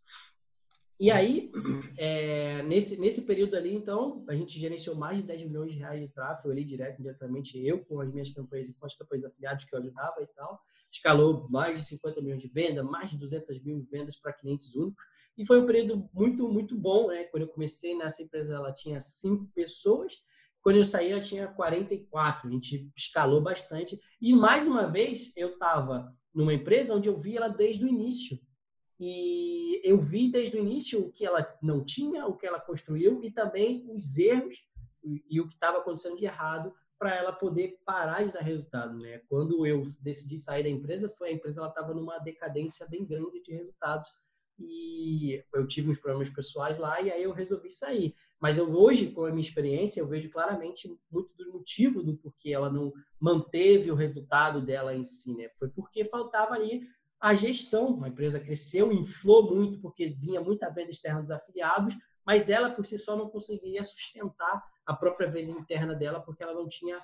[1.00, 1.52] E aí,
[1.98, 6.02] é, nesse, nesse período ali, então, a gente gerenciou mais de 10 milhões de reais
[6.02, 9.66] de tráfego ali, direto, indiretamente, eu com as minhas campanhas e com as campanhas afiliados
[9.66, 10.60] que eu ajudava e tal.
[10.92, 15.04] Escalou mais de 50 milhões de vendas, mais de 200 mil vendas para clientes únicos.
[15.38, 17.26] E foi um período muito, muito bom, né?
[17.26, 20.14] Quando eu comecei nessa empresa, ela tinha cinco pessoas
[20.68, 22.46] quando eu saí, eu tinha 44.
[22.46, 23.98] A gente escalou bastante.
[24.22, 28.38] E, mais uma vez, eu estava numa empresa onde eu vi ela desde o início.
[29.00, 33.24] E eu vi desde o início o que ela não tinha, o que ela construiu
[33.24, 34.56] e também os erros
[35.04, 39.22] e o que estava acontecendo de errado para ela poder parar de dar resultado, né?
[39.30, 43.42] Quando eu decidi sair da empresa, foi a empresa ela estava numa decadência bem grande
[43.42, 44.08] de resultados
[44.60, 48.16] e eu tive uns problemas pessoais lá e aí eu resolvi sair.
[48.40, 52.52] Mas eu hoje, com a minha experiência, eu vejo claramente muito do motivo do porquê
[52.52, 55.50] ela não manteve o resultado dela em si, né?
[55.58, 56.88] Foi porque faltava ali
[57.20, 58.04] a gestão.
[58.04, 62.86] A empresa cresceu, inflou muito porque vinha muita venda externa dos afiliados, mas ela por
[62.86, 67.00] si só não conseguia sustentar a própria venda interna dela porque ela não tinha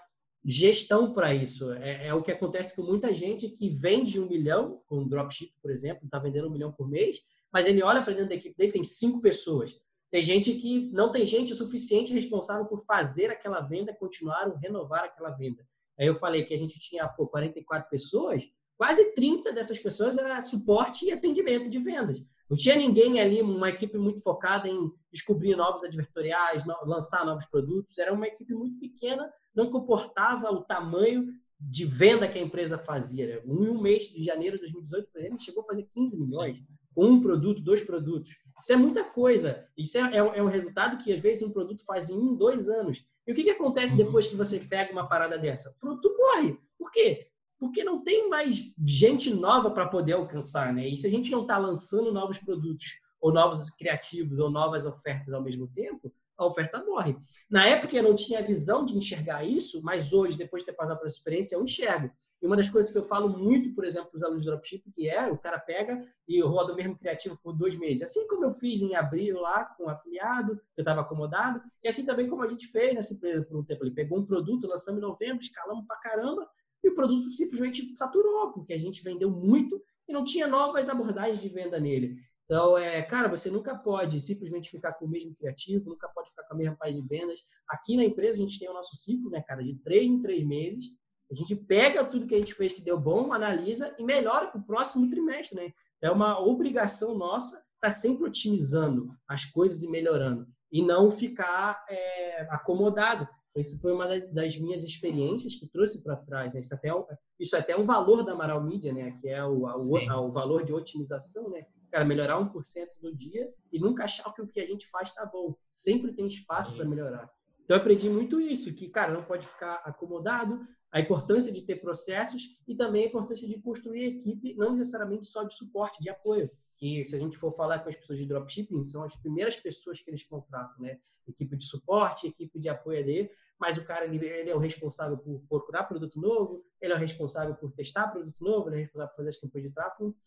[0.46, 1.72] gestão para isso.
[1.74, 5.72] É, é, o que acontece com muita gente que vende um milhão, com dropship, por
[5.72, 7.22] exemplo, está vendendo um milhão por mês,
[7.52, 9.76] mas ele olha para dentro da equipe dele, tem cinco pessoas.
[10.12, 15.06] Tem gente que não tem gente suficiente responsável por fazer aquela venda, continuar ou renovar
[15.06, 15.66] aquela venda.
[15.98, 18.44] Aí eu falei que a gente tinha pô, 44 pessoas,
[18.84, 22.22] quase 30 dessas pessoas era suporte e atendimento de vendas.
[22.50, 27.98] Não tinha ninguém ali, uma equipe muito focada em descobrir novos advertoriais, lançar novos produtos.
[27.98, 33.42] Era uma equipe muito pequena, não comportava o tamanho de venda que a empresa fazia.
[33.46, 36.58] Em um mês de janeiro de 2018, por exemplo, chegou a fazer 15 milhões.
[36.58, 38.38] Sim um produto, dois produtos.
[38.62, 39.68] Isso é muita coisa.
[39.76, 42.70] Isso é, é, é, um resultado que, às vezes, um produto faz em um, dois
[42.70, 43.04] anos.
[43.26, 44.06] E o que, que acontece uhum.
[44.06, 45.72] depois que você pega uma parada dessa?
[45.72, 46.56] O produto morre.
[46.78, 47.32] Por quê?
[47.60, 50.88] Porque não tem mais gente nova para poder alcançar, né?
[50.88, 55.34] E se a gente não está lançando novos produtos, ou novos criativos, ou novas ofertas
[55.34, 57.16] ao mesmo tempo, a oferta morre.
[57.50, 60.74] Na época eu não tinha a visão de enxergar isso, mas hoje, depois de ter
[60.74, 62.12] passado essa experiência, eu enxergo.
[62.42, 64.84] E uma das coisas que eu falo muito, por exemplo, para os alunos de dropship,
[64.94, 68.04] que é o cara pega e roda o mesmo criativo por dois meses.
[68.04, 72.06] Assim como eu fiz em abril lá com o afiliado, eu estava acomodado, e assim
[72.06, 73.86] também como a gente fez nessa empresa por um tempo.
[73.86, 76.50] Ele pegou um produto, lançamos em novembro, escalamos para caramba,
[76.84, 81.42] e o produto simplesmente saturou, porque a gente vendeu muito e não tinha novas abordagens
[81.42, 82.18] de venda nele.
[82.46, 86.44] Então, é, cara, você nunca pode simplesmente ficar com o mesmo criativo, nunca pode ficar
[86.44, 87.40] com a mesma paz de vendas.
[87.70, 90.46] Aqui na empresa a gente tem o nosso ciclo, né, cara, de três em três
[90.46, 90.90] meses.
[91.32, 94.60] A gente pega tudo que a gente fez que deu bom, analisa e melhora para
[94.60, 95.74] o próximo trimestre, né?
[96.02, 101.84] É uma obrigação nossa estar tá sempre otimizando as coisas e melhorando e não ficar
[101.90, 103.28] é, acomodado.
[103.56, 106.54] Isso foi uma das minhas experiências que trouxe para trás.
[106.54, 106.60] Né?
[106.60, 106.94] Isso, até é,
[107.40, 109.12] isso é até um valor da Amaral Media, né?
[109.12, 111.66] que é o, o, o valor de otimização, né?
[111.94, 115.24] cara, melhorar 1% no dia e nunca achar que o que a gente faz está
[115.26, 115.56] bom.
[115.70, 117.32] Sempre tem espaço para melhorar.
[117.64, 120.60] Então, eu aprendi muito isso, que, cara, não pode ficar acomodado,
[120.92, 125.44] a importância de ter processos e também a importância de construir equipe, não necessariamente só
[125.44, 126.52] de suporte, de apoio.
[126.84, 130.02] Que, se a gente for falar com as pessoas de dropshipping, são as primeiras pessoas
[130.02, 131.00] que eles contratam, né?
[131.26, 135.42] Equipe de suporte, equipe de apoio ali, mas o cara, ele, é o responsável por
[135.48, 139.16] procurar produto novo, ele é o responsável por testar produto novo, ele é responsável por
[139.16, 140.18] fazer as campanhas de tráfego.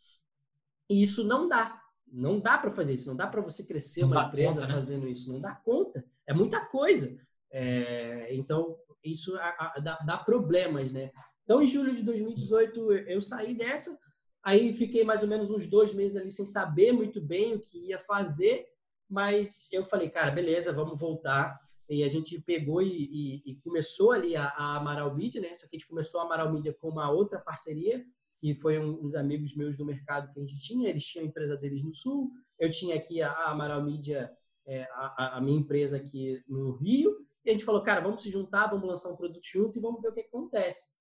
[0.88, 1.78] E isso não dá.
[2.10, 3.10] Não dá para fazer isso.
[3.10, 4.72] Não dá para você crescer não uma empresa conta, né?
[4.72, 5.30] fazendo isso.
[5.30, 6.02] Não dá conta.
[6.26, 7.14] É muita coisa.
[7.50, 9.34] É, então, isso
[9.82, 11.12] dá, dá, problemas, né?
[11.44, 13.98] Então, em julho de 2018, eu saí dessa.
[14.46, 17.88] Aí fiquei mais ou menos uns dois meses ali sem saber muito bem o que
[17.88, 18.64] ia fazer,
[19.10, 21.58] mas eu falei, cara, beleza, vamos voltar.
[21.90, 25.52] E a gente pegou e, e, e começou ali a, a, Amaral Media, né?
[25.52, 28.04] Só que a gente começou a Amaral Media com uma outra parceria,
[28.36, 30.88] que foi um, uns amigos meus do mercado que a gente tinha.
[30.88, 34.30] Eles tinham a empresa deles no Sul, eu tinha aqui a, a Amaral Media,
[34.64, 37.16] é, a, a, minha empresa aqui no Rio.
[37.44, 40.00] E a gente falou, cara, vamos se juntar, vamos lançar um produto junto e vamos
[40.00, 40.92] ver o que acontece.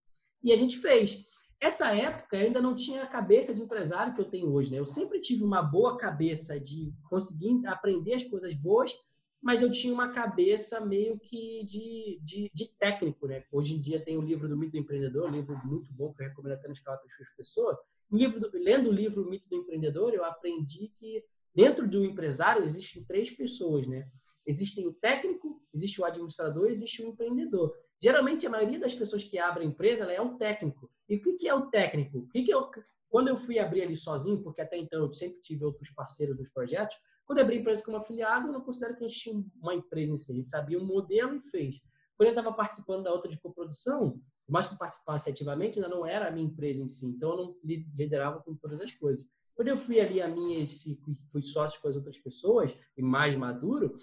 [0.44, 1.28] E a gente fez.
[1.60, 4.80] Essa época eu ainda não tinha a cabeça de empresário que eu tenho hoje, né?
[4.80, 8.94] Eu sempre tive uma boa cabeça de conseguir aprender as coisas boas,
[9.42, 13.44] mas eu tinha uma cabeça meio que de, de, de técnico, né?
[13.52, 16.24] Hoje em dia tem o livro do Mito do Empreendedor, um livro muito bom que
[16.24, 17.78] eu recomendo até na escala das pessoas.
[18.12, 22.64] Livro do, lendo o livro o Mito do Empreendedor, eu aprendi que dentro do empresário
[22.64, 24.08] existem três pessoas, né?
[24.46, 27.74] Existem o técnico, existe o administrador, existe o empreendedor.
[28.00, 30.92] Geralmente, a maioria das pessoas que abrem empresa é o técnico.
[31.08, 32.20] E o que, que é o técnico?
[32.20, 32.70] O que, que é o...
[33.10, 36.50] Quando eu fui abrir ali sozinho, porque até então eu sempre tive outros parceiros nos
[36.50, 39.74] projetos, quando eu abri empresa como afiliado, eu não considero que a gente tinha uma
[39.74, 40.32] empresa em si.
[40.32, 41.82] A gente sabia um modelo e fez.
[42.18, 45.94] Quando eu estava participando da outra de coprodução, por mais que eu participasse ativamente, ainda
[45.94, 47.08] não era a minha empresa em si.
[47.08, 49.26] Então, eu não liderava com todas as coisas.
[49.56, 51.00] Quando eu fui ali a minha, esse,
[51.32, 53.96] fui sócio com as outras pessoas, e mais maduro,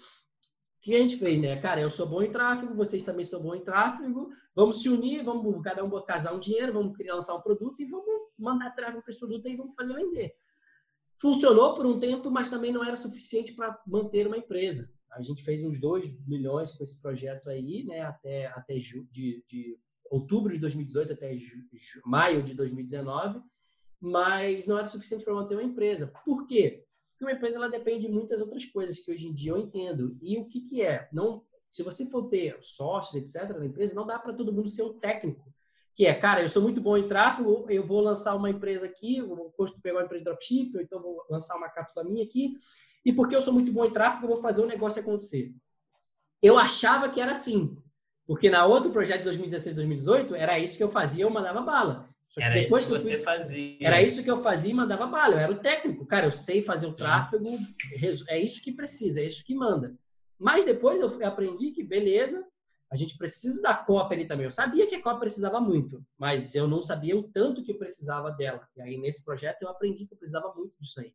[0.83, 1.55] que a gente fez, né?
[1.61, 5.23] Cara, eu sou bom em tráfego, vocês também são bons em tráfego, vamos se unir,
[5.23, 8.05] vamos cada um casar um dinheiro, vamos criar, lançar um produto e vamos
[8.37, 10.35] mandar tráfego para esse produto e vamos fazer vender.
[11.21, 14.91] Funcionou por um tempo, mas também não era suficiente para manter uma empresa.
[15.13, 18.01] A gente fez uns 2 milhões com esse projeto aí, né?
[18.01, 19.79] Até, até de, de
[20.11, 21.33] outubro de 2018 até
[22.05, 23.39] maio de 2019,
[24.01, 26.11] mas não era suficiente para manter uma empresa.
[26.25, 26.83] Por quê?
[27.23, 30.17] Porque uma empresa ela depende de muitas outras coisas que hoje em dia eu entendo.
[30.21, 31.07] E o que, que é?
[31.11, 34.83] Não, se você for ter sócios, etc., na empresa, não dá para todo mundo ser
[34.83, 35.51] o técnico.
[35.95, 39.21] Que é, cara, eu sou muito bom em tráfego, eu vou lançar uma empresa aqui,
[39.21, 42.57] vou pegar uma empresa de dropship, então vou lançar uma cápsula minha aqui,
[43.05, 45.53] e porque eu sou muito bom em tráfego, eu vou fazer o um negócio acontecer.
[46.41, 47.77] Eu achava que era assim,
[48.25, 52.09] porque na outro projeto de 2016 2018, era isso que eu fazia, eu mandava bala.
[52.37, 53.77] Era depois isso que, você fui, fazia.
[53.81, 55.35] Era isso que eu fazia e mandava bala.
[55.35, 56.05] Eu era o técnico.
[56.05, 57.49] Cara, eu sei fazer o tráfego,
[58.27, 59.95] é isso que precisa, é isso que manda.
[60.39, 62.45] Mas depois eu aprendi que, beleza,
[62.91, 64.45] a gente precisa da Copa ali também.
[64.45, 67.77] Eu sabia que a Copa precisava muito, mas eu não sabia o tanto que eu
[67.77, 68.67] precisava dela.
[68.75, 71.13] E aí, nesse projeto, eu aprendi que eu precisava muito disso aí.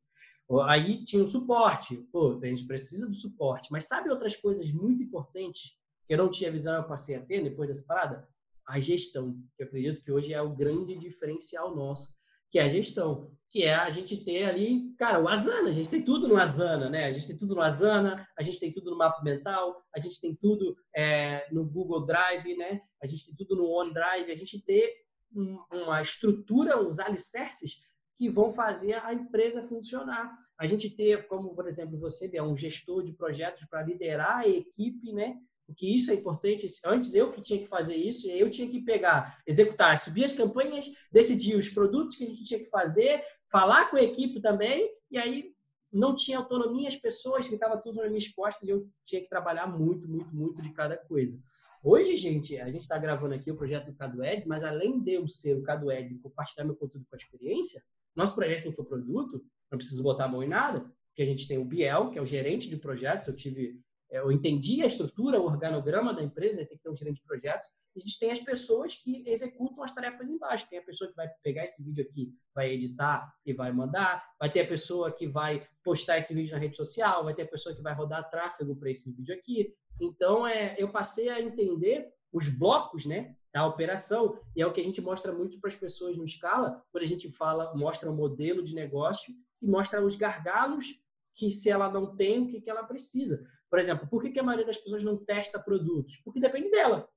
[0.66, 1.96] Aí tinha o suporte.
[2.10, 3.68] Pô, a gente precisa do suporte.
[3.70, 5.76] Mas sabe outras coisas muito importantes
[6.06, 8.26] que eu não tinha visão eu passei a ter depois dessa parada?
[8.68, 12.10] A gestão, que eu acredito que hoje é o grande diferencial nosso,
[12.50, 15.88] que é a gestão, que é a gente ter ali, cara, o Asana, a gente
[15.88, 17.04] tem tudo no Asana, né?
[17.06, 20.20] A gente tem tudo no Asana, a gente tem tudo no mapa mental, a gente
[20.20, 22.82] tem tudo é, no Google Drive, né?
[23.02, 24.92] A gente tem tudo no OneDrive, a gente tem
[25.34, 27.80] um, uma estrutura, uns alicerces
[28.16, 30.36] que vão fazer a empresa funcionar.
[30.58, 34.48] A gente ter, como por exemplo você, é um gestor de projetos para liderar a
[34.48, 35.36] equipe, né?
[35.68, 36.66] Porque isso é importante.
[36.86, 40.86] Antes eu que tinha que fazer isso, eu tinha que pegar, executar, subir as campanhas,
[41.12, 45.18] decidir os produtos que a gente tinha que fazer, falar com a equipe também, e
[45.18, 45.52] aí
[45.92, 49.28] não tinha autonomia, as pessoas que estavam tudo nas minhas costas e eu tinha que
[49.28, 51.38] trabalhar muito, muito, muito de cada coisa.
[51.84, 55.12] Hoje, gente, a gente está gravando aqui o projeto do Cadu Eds, mas além de
[55.12, 57.82] eu ser o Cadu Eds e compartilhar meu conteúdo com a experiência,
[58.16, 61.58] nosso projeto foi produto, não preciso botar a mão em nada, porque a gente tem
[61.58, 65.40] o Biel, que é o gerente de projetos, eu tive é, eu entendi a estrutura,
[65.40, 67.68] o organograma da empresa, tem que ter um gerente de projetos.
[67.94, 70.68] A gente tem as pessoas que executam as tarefas embaixo.
[70.70, 74.24] Tem a pessoa que vai pegar esse vídeo aqui, vai editar e vai mandar.
[74.38, 77.24] Vai ter a pessoa que vai postar esse vídeo na rede social.
[77.24, 79.74] Vai ter a pessoa que vai rodar tráfego para esse vídeo aqui.
[80.00, 84.38] Então, é, eu passei a entender os blocos né, da operação.
[84.54, 87.06] E é o que a gente mostra muito para as pessoas no Scala, quando a
[87.06, 90.86] gente fala, mostra o um modelo de negócio e mostra os gargalos
[91.34, 93.44] que se ela não tem, o que, que ela precisa.
[93.70, 96.18] Por exemplo, por que, que a maioria das pessoas não testa produtos?
[96.24, 97.08] Porque depende dela.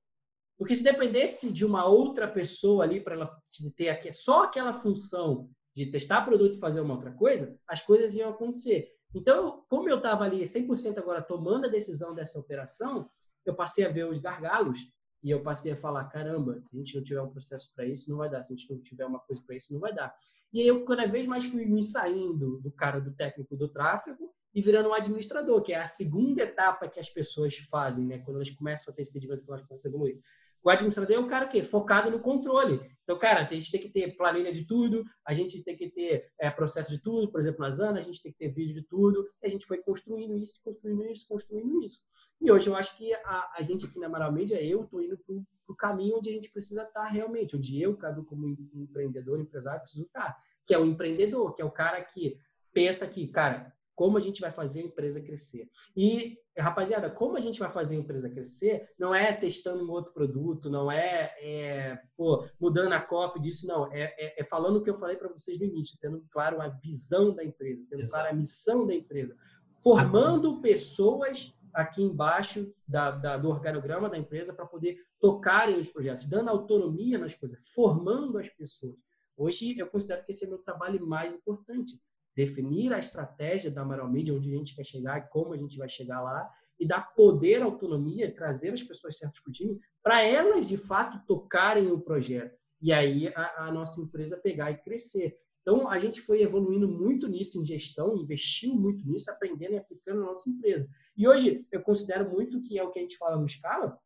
[0.58, 3.42] Porque se dependesse de uma outra pessoa ali para ela
[3.74, 8.30] ter só aquela função de testar produto e fazer uma outra coisa, as coisas iam
[8.30, 8.92] acontecer.
[9.14, 13.10] Então, como eu estava ali 100% agora tomando a decisão dessa operação,
[13.44, 14.80] eu passei a ver os gargalos
[15.22, 18.10] e eu passei a falar, caramba, se a gente não tiver um processo para isso,
[18.10, 18.42] não vai dar.
[18.42, 20.14] Se a gente não tiver uma coisa para isso, não vai dar.
[20.52, 24.32] E aí eu cada vez mais fui me saindo do cara do técnico do tráfego
[24.54, 28.18] e virando um administrador, que é a segunda etapa que as pessoas fazem, né?
[28.18, 30.20] Quando elas começam a ter esse entendimento que elas começam a evoluir.
[30.64, 32.80] O administrador é o cara que focado no controle.
[33.02, 36.30] Então, cara, a gente tem que ter planilha de tudo, a gente tem que ter
[36.38, 38.86] é, processo de tudo, por exemplo, na Zana, a gente tem que ter vídeo de
[38.86, 42.02] tudo, a gente foi construindo isso, construindo isso, construindo isso.
[42.40, 45.18] E hoje eu acho que a, a gente aqui na Amaral Media, eu estou indo
[45.18, 45.34] para
[45.66, 49.80] o caminho onde a gente precisa estar tá realmente, onde eu, Cadu, como empreendedor, empresário,
[49.80, 50.32] preciso estar.
[50.32, 52.38] Tá que é o empreendedor, que é o cara que
[52.72, 55.68] pensa que, cara, como a gente vai fazer a empresa crescer.
[55.96, 60.12] E, rapaziada, como a gente vai fazer a empresa crescer, não é testando um outro
[60.12, 63.92] produto, não é, é pô, mudando a copy disso, não.
[63.92, 66.68] É, é, é falando o que eu falei para vocês no início, tendo claro a
[66.68, 69.36] visão da empresa, tendo claro a missão da empresa,
[69.82, 76.26] formando pessoas aqui embaixo da, da, do organograma da empresa para poder tocarem os projetos,
[76.26, 78.96] dando autonomia nas coisas, formando as pessoas.
[79.36, 81.98] Hoje eu considero que esse é o meu trabalho mais importante
[82.36, 85.76] definir a estratégia da Amaral Media, onde a gente quer chegar e como a gente
[85.76, 90.22] vai chegar lá, e dar poder, autonomia, trazer as pessoas certas para o time, para
[90.22, 92.58] elas, de fato, tocarem o projeto.
[92.80, 95.36] E aí a, a, nossa empresa pegar e crescer.
[95.60, 100.20] Então, a gente foi evoluindo muito nisso em gestão, investiu muito nisso, aprendendo e aplicando
[100.20, 100.88] na nossa empresa.
[101.16, 103.96] E hoje, eu considero muito que é o que a gente fala no Scala,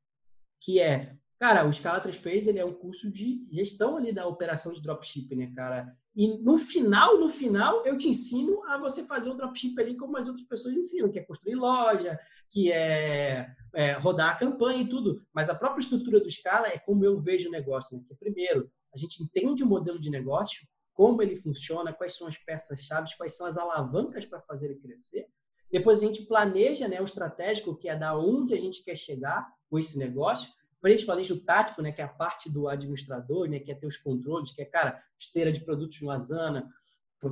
[0.61, 4.73] que é, cara, o Scala 3Ps, ele é um curso de gestão ali da operação
[4.73, 5.97] de dropshipping, né, cara?
[6.17, 10.17] E no final, no final, eu te ensino a você fazer o dropship ali como
[10.17, 12.19] as outras pessoas ensinam, que é construir loja,
[12.49, 15.23] que é, é rodar a campanha e tudo.
[15.35, 17.99] Mas a própria estrutura do Scala é como eu vejo o negócio.
[17.99, 18.03] Né?
[18.09, 22.39] Que, primeiro, a gente entende o modelo de negócio, como ele funciona, quais são as
[22.39, 25.27] peças-chave, quais são as alavancas para fazer ele crescer.
[25.71, 29.47] Depois a gente planeja né, o estratégico, que é da onde a gente quer chegar
[29.69, 30.49] com esse negócio
[30.87, 33.97] principalmente o tático, né, que é a parte do administrador, né, que é ter os
[33.97, 36.71] controles, que é, cara, esteira de produtos no Asana,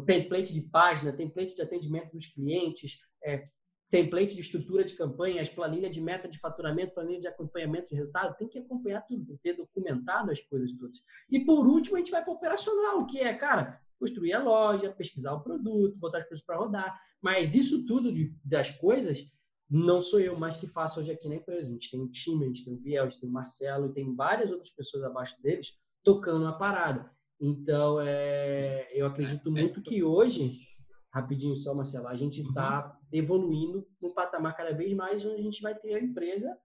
[0.04, 3.46] template de página, template de atendimento dos clientes, é,
[3.88, 7.94] template de estrutura de campanha, as planilhas de meta de faturamento, planilha de acompanhamento de
[7.94, 10.98] resultado, tem que acompanhar tudo, tem que ter documentado as coisas todas.
[11.30, 14.90] E por último, a gente vai para o operacional, que é, cara, construir a loja,
[14.90, 17.00] pesquisar o produto, botar as coisas para rodar.
[17.22, 19.32] Mas isso tudo de, das coisas
[19.70, 21.70] não sou eu mais que faço hoje aqui na empresa.
[21.70, 23.92] A gente tem um time, a gente tem o Biel, a gente tem o Marcelo,
[23.92, 27.10] tem várias outras pessoas abaixo deles tocando a parada.
[27.40, 29.62] Então, é, eu acredito é, é.
[29.62, 30.52] muito que hoje,
[31.12, 33.08] rapidinho só, Marcelo, a gente está uhum.
[33.18, 36.56] evoluindo num patamar cada vez mais onde a gente vai ter a empresa.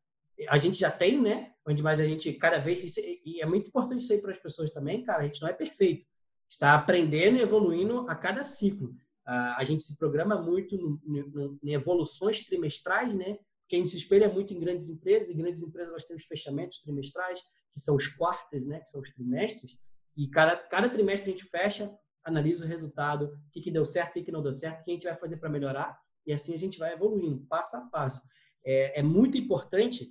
[0.48, 1.54] A gente já tem, né?
[1.68, 2.96] Onde mais a gente cada vez.
[2.98, 5.24] E é muito importante isso aí para as pessoas também, cara.
[5.24, 6.06] A gente não é perfeito.
[6.50, 8.96] Está aprendendo e evoluindo a cada ciclo
[9.30, 10.76] a gente se programa muito
[11.64, 13.38] em evoluções trimestrais, né?
[13.62, 16.26] Porque a gente se espelha muito em grandes empresas, e grandes empresas elas têm os
[16.26, 17.40] fechamentos trimestrais,
[17.72, 18.80] que são os quartos, né?
[18.80, 19.78] Que são os trimestres.
[20.18, 24.12] E cada, cada trimestre a gente fecha, analisa o resultado, o que, que deu certo,
[24.12, 26.34] o que, que não deu certo, o que a gente vai fazer para melhorar, e
[26.34, 28.22] assim a gente vai evoluindo, passo a passo.
[28.66, 30.08] É, é muito importante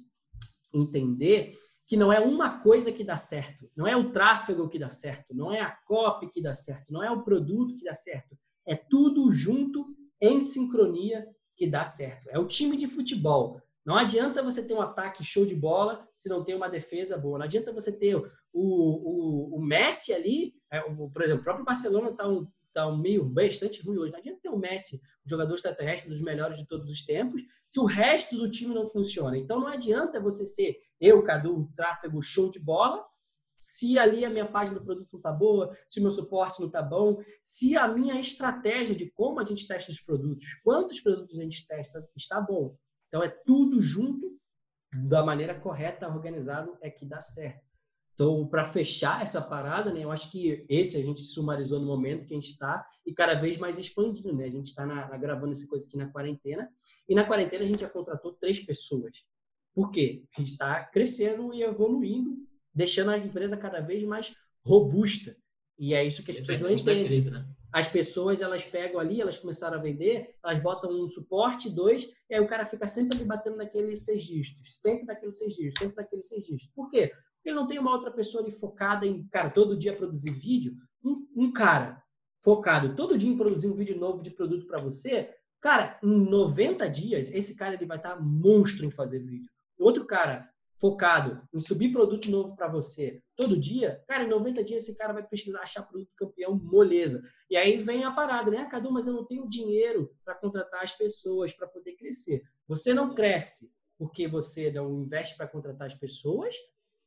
[0.73, 4.91] entender que não é uma coisa que dá certo, não é o tráfego que dá
[4.91, 8.39] certo, não é a copy que dá certo, não é o produto que dá certo,
[8.69, 9.87] é tudo junto,
[10.21, 12.29] em sincronia, que dá certo.
[12.29, 13.61] É o time de futebol.
[13.85, 17.39] Não adianta você ter um ataque show de bola se não tem uma defesa boa.
[17.39, 21.65] Não adianta você ter o, o, o Messi ali, é, o, por exemplo, o próprio
[21.65, 24.13] Barcelona está um, tá um meio bastante ruim hoje.
[24.13, 27.81] Não adianta ter o Messi, o jogador extraterrestre dos melhores de todos os tempos, se
[27.81, 29.39] o resto do time não funciona.
[29.39, 33.03] Então não adianta você ser eu, Cadu, tráfego show de bola,
[33.59, 36.69] se ali a minha página do produto não está boa, se o meu suporte não
[36.69, 41.39] está bom, se a minha estratégia de como a gente testa os produtos, quantos produtos
[41.39, 42.77] a gente testa, está bom.
[43.09, 44.39] Então, é tudo junto,
[44.93, 47.67] da maneira correta, organizado, é que dá certo.
[48.15, 52.27] Então, para fechar essa parada, né, eu acho que esse a gente sumarizou no momento
[52.27, 54.35] que a gente está e cada vez mais expandindo.
[54.35, 54.47] Né?
[54.47, 54.85] A gente está
[55.17, 56.69] gravando essa coisa aqui na quarentena
[57.09, 59.13] e na quarentena a gente já contratou três pessoas.
[59.73, 60.25] Por quê?
[60.37, 62.48] A gente está crescendo e evoluindo
[62.79, 65.37] deixando a empresa cada vez mais robusta.
[65.77, 67.07] E é isso que as pessoas não entendem.
[67.07, 67.45] Crise, né?
[67.73, 72.35] As pessoas, elas pegam ali, elas começaram a vender, elas botam um suporte, dois, e
[72.35, 75.97] aí o cara fica sempre ali batendo naqueles seis dígitos, sempre naqueles seis dígitos, sempre
[75.97, 76.73] naqueles seis dígitos.
[76.75, 77.09] Por quê?
[77.09, 80.75] Porque ele não tem uma outra pessoa ali focada em, cara, todo dia produzir vídeo.
[81.05, 82.03] Um, um cara
[82.43, 86.89] focado todo dia em produzir um vídeo novo de produto para você, cara, em 90
[86.89, 89.51] dias, esse cara ele vai estar tá monstro em fazer vídeo.
[89.77, 90.49] Outro cara
[90.81, 95.13] focado em subir produto novo para você todo dia, cara, em 90 dias esse cara
[95.13, 97.23] vai pesquisar, achar produto campeão, moleza.
[97.49, 98.59] E aí vem a parada, né?
[98.59, 102.43] Ah, Cadu, mas eu não tenho dinheiro para contratar as pessoas para poder crescer.
[102.67, 106.55] Você não cresce porque você não investe para contratar as pessoas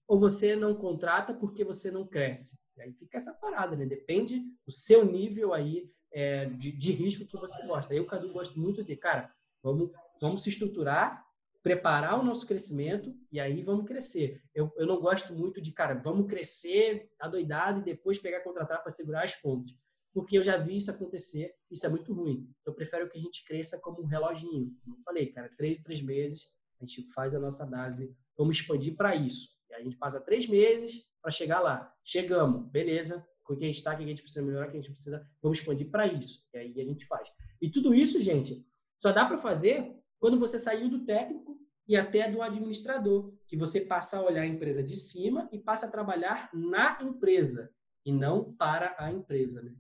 [0.08, 2.60] ou você não contrata porque você não cresce.
[2.78, 3.86] E aí fica essa parada, né?
[3.86, 7.94] Depende do seu nível aí é, de, de risco que você gosta.
[7.94, 9.30] Eu, Cadu, gosto muito de, cara,
[9.62, 11.26] vamos, vamos se estruturar
[11.64, 14.42] preparar o nosso crescimento e aí vamos crescer.
[14.54, 18.92] Eu, eu não gosto muito de, cara, vamos crescer adoidado e depois pegar contratar para
[18.92, 19.74] segurar as pontas.
[20.14, 22.50] Porque eu já vi isso acontecer, isso é muito ruim.
[22.66, 24.76] Eu prefiro que a gente cresça como um reloginho.
[24.84, 28.96] Como eu falei, cara, três, três meses, a gente faz a nossa análise, vamos expandir
[28.96, 29.50] para isso.
[29.70, 31.94] E a gente passa três meses para chegar lá.
[32.04, 34.92] Chegamos, beleza, o que a gente está, que a gente precisa melhorar, que a gente
[34.92, 36.44] precisa, vamos expandir para isso.
[36.54, 37.30] E aí a gente faz.
[37.62, 38.66] E tudo isso, gente,
[38.98, 43.82] só dá para fazer quando você saiu do técnico e até do administrador, que você
[43.82, 47.74] passa a olhar a empresa de cima e passa a trabalhar na empresa
[48.06, 49.74] e não para a empresa, né?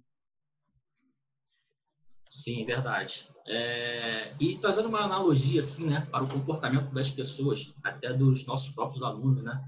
[2.27, 3.29] Sim, verdade.
[3.45, 8.73] É, e trazendo uma analogia assim, né, para o comportamento das pessoas, até dos nossos
[8.73, 9.63] próprios alunos, né,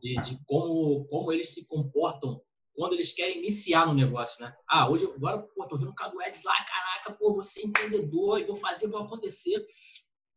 [0.00, 2.40] de, de como como eles se comportam
[2.74, 4.52] quando eles querem iniciar no negócio, né?
[4.66, 8.40] Ah, hoje agora, pô, tô vendo o Cadu Eds lá, caraca, pô, vou ser empreendedor
[8.40, 9.64] e vou fazer, vou acontecer.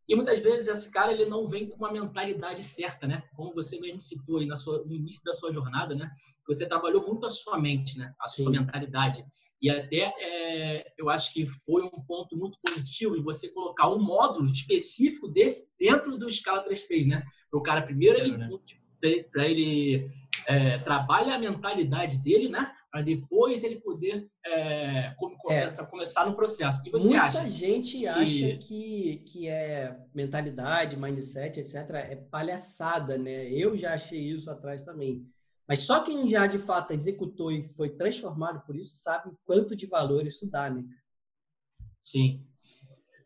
[0.08, 3.24] E muitas vezes esse cara ele não vem com uma mentalidade certa, né?
[3.36, 6.10] Como você mesmo citou aí na sua, no início da sua jornada, né?
[6.48, 8.14] Você trabalhou muito a sua mente, né?
[8.20, 8.60] A sua Sim.
[8.60, 9.26] mentalidade.
[9.62, 14.00] E até é, eu acho que foi um ponto muito positivo de você colocar um
[14.00, 17.24] módulo específico desse dentro do Escala 3Ps, né?
[17.50, 18.50] Para o cara primeiro ele, né?
[19.32, 20.10] para ele
[20.48, 22.72] é, trabalha a mentalidade dele, né?
[22.98, 25.14] Para depois ele poder é,
[25.50, 25.70] é.
[25.88, 26.80] começar no processo.
[26.80, 27.42] O que você Muita acha?
[27.42, 33.52] Muita gente acha que, que é mentalidade, mindset, etc., é palhaçada, né?
[33.52, 35.24] Eu já achei isso atrás também.
[35.68, 39.76] Mas só quem já de fato executou e foi transformado por isso sabe o quanto
[39.76, 40.84] de valor isso dá, né?
[42.02, 42.44] Sim.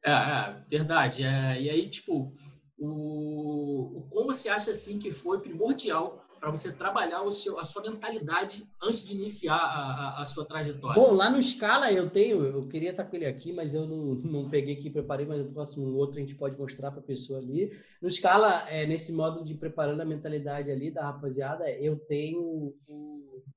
[0.04, 1.24] É, é verdade.
[1.24, 2.34] É, e aí, tipo,
[2.78, 7.64] o, o, como você acha assim que foi primordial para você trabalhar o seu, a
[7.64, 11.00] sua mentalidade antes de iniciar a, a, a, sua trajetória?
[11.00, 14.16] Bom, lá no Scala eu tenho, eu queria estar com ele aqui, mas eu não,
[14.16, 17.38] não peguei aqui, preparei, mas no próximo outro a gente pode mostrar para a pessoa
[17.38, 17.72] ali.
[18.02, 22.76] No Scala, é, nesse modo de preparando a mentalidade ali da rapaziada, eu tenho um,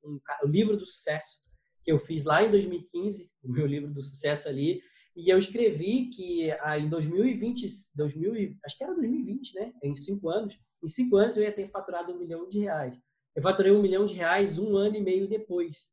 [0.05, 1.43] um, o livro do sucesso
[1.82, 4.82] que eu fiz lá em 2015, o meu livro do sucesso ali,
[5.16, 7.66] e eu escrevi que ah, em 2020,
[7.97, 9.72] 2000, acho que era 2020, né?
[9.82, 12.97] Em cinco anos, em cinco anos eu ia ter faturado um milhão de reais.
[13.35, 15.91] Eu faturei um milhão de reais um ano e meio depois.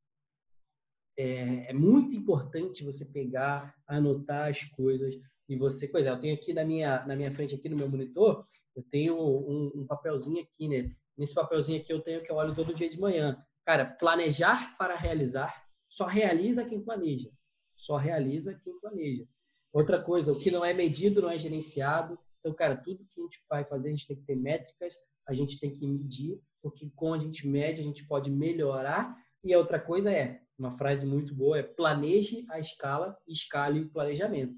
[1.18, 5.16] É, é muito importante você pegar, anotar as coisas
[5.48, 8.46] e você, coisa, eu tenho aqui na minha na minha frente aqui no meu monitor,
[8.76, 10.96] eu tenho um, um papelzinho aqui, né?
[11.18, 13.38] Nesse papelzinho aqui eu tenho que eu olho todo dia de manhã.
[13.66, 17.30] Cara, planejar para realizar, só realiza quem planeja.
[17.76, 19.28] Só realiza quem planeja.
[19.74, 22.18] Outra coisa, o que não é medido não é gerenciado.
[22.42, 24.96] Então, cara, tudo que a gente vai fazer, a gente tem que ter métricas,
[25.28, 29.16] a gente tem que medir, porque com a gente mede, a gente pode melhorar.
[29.44, 33.90] E a outra coisa é, uma frase muito boa, é planeje a escala, escale o
[33.90, 34.56] planejamento.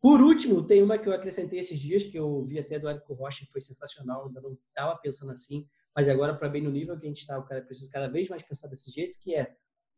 [0.00, 3.14] Por último, tem uma que eu acrescentei esses dias, que eu vi até do Érico
[3.14, 7.06] Rocha, foi sensacional, ainda não estava pensando assim, mas agora, para bem no nível que
[7.06, 9.56] a gente está, o cara precisa cada vez mais pensar desse jeito, que é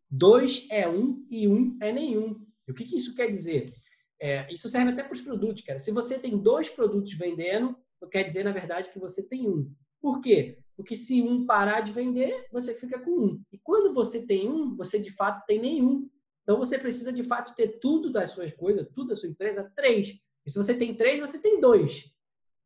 [0.08, 2.40] dois é um e um é nenhum.
[2.66, 3.72] E o que, que isso quer dizer?
[4.20, 5.78] É, isso serve até para os produtos, cara.
[5.78, 7.76] Se você tem dois produtos vendendo,
[8.10, 9.70] quer dizer, na verdade, que você tem um.
[10.00, 10.58] Por quê?
[10.76, 13.42] Porque se um parar de vender, você fica com um.
[13.52, 16.08] E quando você tem um, você de fato tem nenhum.
[16.42, 20.18] Então você precisa de fato ter tudo das suas coisas, tudo da sua empresa, três.
[20.46, 22.10] E se você tem três, você tem dois.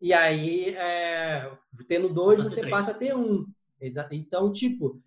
[0.01, 1.51] E aí, é,
[1.89, 3.47] tendo dois, você passa a ter um.
[4.11, 5.03] Então, tipo,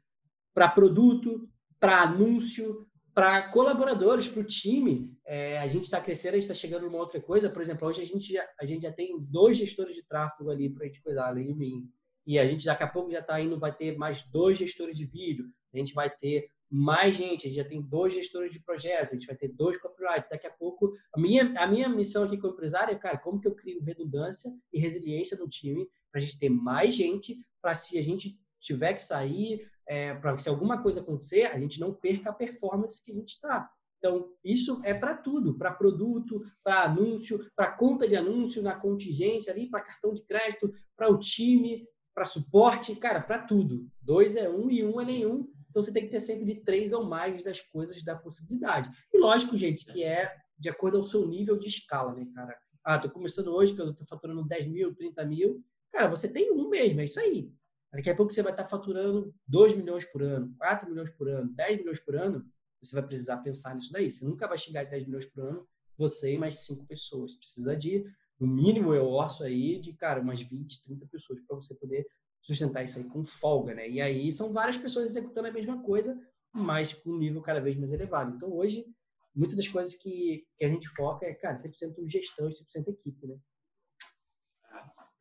[0.53, 1.47] para produto,
[1.79, 6.53] para anúncio, para colaboradores, para o time, é, a gente está crescendo, a gente está
[6.53, 7.49] chegando numa outra coisa.
[7.49, 10.69] Por exemplo, hoje a gente já, a gente já tem dois gestores de tráfego ali
[10.69, 11.89] para a gente coisar, além de mim.
[12.27, 15.05] E a gente daqui a pouco já está indo, vai ter mais dois gestores de
[15.05, 15.45] vídeo.
[15.73, 19.13] A gente vai ter mais gente, a gente já tem dois gestores de projeto, a
[19.13, 20.29] gente vai ter dois copyrights.
[20.29, 23.47] Daqui a pouco, a minha, a minha missão aqui como empresário é, cara, como que
[23.47, 27.97] eu crio redundância e resiliência no time para a gente ter mais gente, para se
[27.97, 32.29] a gente tiver que sair, é, para se alguma coisa acontecer, a gente não perca
[32.29, 33.69] a performance que a gente está.
[33.97, 39.51] Então, isso é para tudo, para produto, para anúncio, para conta de anúncio, na contingência
[39.51, 43.87] ali, para cartão de crédito, para o time, para suporte, cara, para tudo.
[44.01, 45.47] Dois é um e um é nenhum.
[45.69, 48.89] Então, você tem que ter sempre de três ou mais das coisas da possibilidade.
[49.13, 52.55] E lógico, gente, que é de acordo ao seu nível de escala, né, cara?
[52.83, 55.63] Ah, tô começando hoje, que eu tô faturando 10 mil, 30 mil.
[55.91, 57.51] Cara, você tem um mesmo, é isso aí.
[57.95, 61.53] Daqui a pouco você vai estar faturando 2 milhões por ano, 4 milhões por ano,
[61.53, 62.45] 10 milhões por ano.
[62.81, 64.11] Você vai precisar pensar nisso daí.
[64.11, 65.65] Você nunca vai chegar a 10 milhões por ano,
[65.97, 67.37] você e mais 5 pessoas.
[67.37, 68.03] Precisa de,
[68.37, 72.05] no mínimo, eu orço aí de, cara, umas 20, 30 pessoas para você poder
[72.41, 73.89] sustentar isso aí com folga, né?
[73.89, 76.19] E aí são várias pessoas executando a mesma coisa,
[76.53, 78.35] mas com um nível cada vez mais elevado.
[78.35, 78.85] Então, hoje,
[79.33, 83.25] muitas das coisas que, que a gente foca é, cara, 100% gestão e 100% equipe,
[83.25, 83.37] né?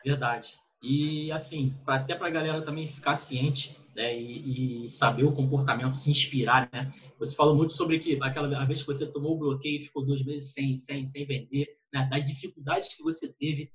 [0.05, 0.59] Verdade.
[0.85, 5.33] E, assim, pra, até para a galera também ficar ciente né, e, e, saber o
[5.33, 6.93] comportamento, se inspirar, né?
[7.19, 10.05] Você falou muito sobre que aquela a vez que você tomou o bloqueio e ficou
[10.05, 13.71] dois meses sem, sem, sem vender, né, das dificuldades que você teve.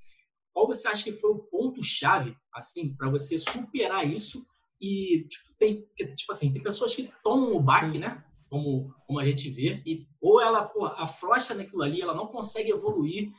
[0.54, 4.46] Qual você acha que foi o ponto-chave, assim, para você superar isso?
[4.80, 5.86] E, tipo, tem,
[6.16, 8.24] tipo assim, tem pessoas que tomam o baque, né?
[8.50, 12.72] como, como a gente vê, e, ou ela pô, afrouxa naquilo ali, ela não consegue
[12.72, 13.30] evoluir.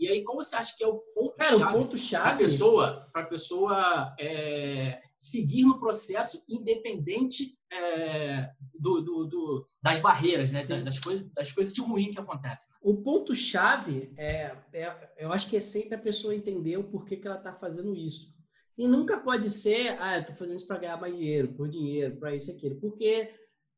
[0.00, 4.16] E aí, qual você acha que é o ponto-chave ponto para a pessoa, pra pessoa
[4.18, 10.62] é, seguir no processo independente é, do, do, do, das barreiras, né?
[10.80, 12.72] das, coisas, das coisas de ruim que acontecem?
[12.80, 17.26] O ponto-chave, é, é, eu acho que é sempre a pessoa entender o porquê que
[17.26, 18.34] ela está fazendo isso.
[18.78, 22.16] E nunca pode ser, ah, eu tô fazendo isso para ganhar mais dinheiro, por dinheiro,
[22.16, 22.80] para isso e aquilo.
[22.80, 23.30] Porque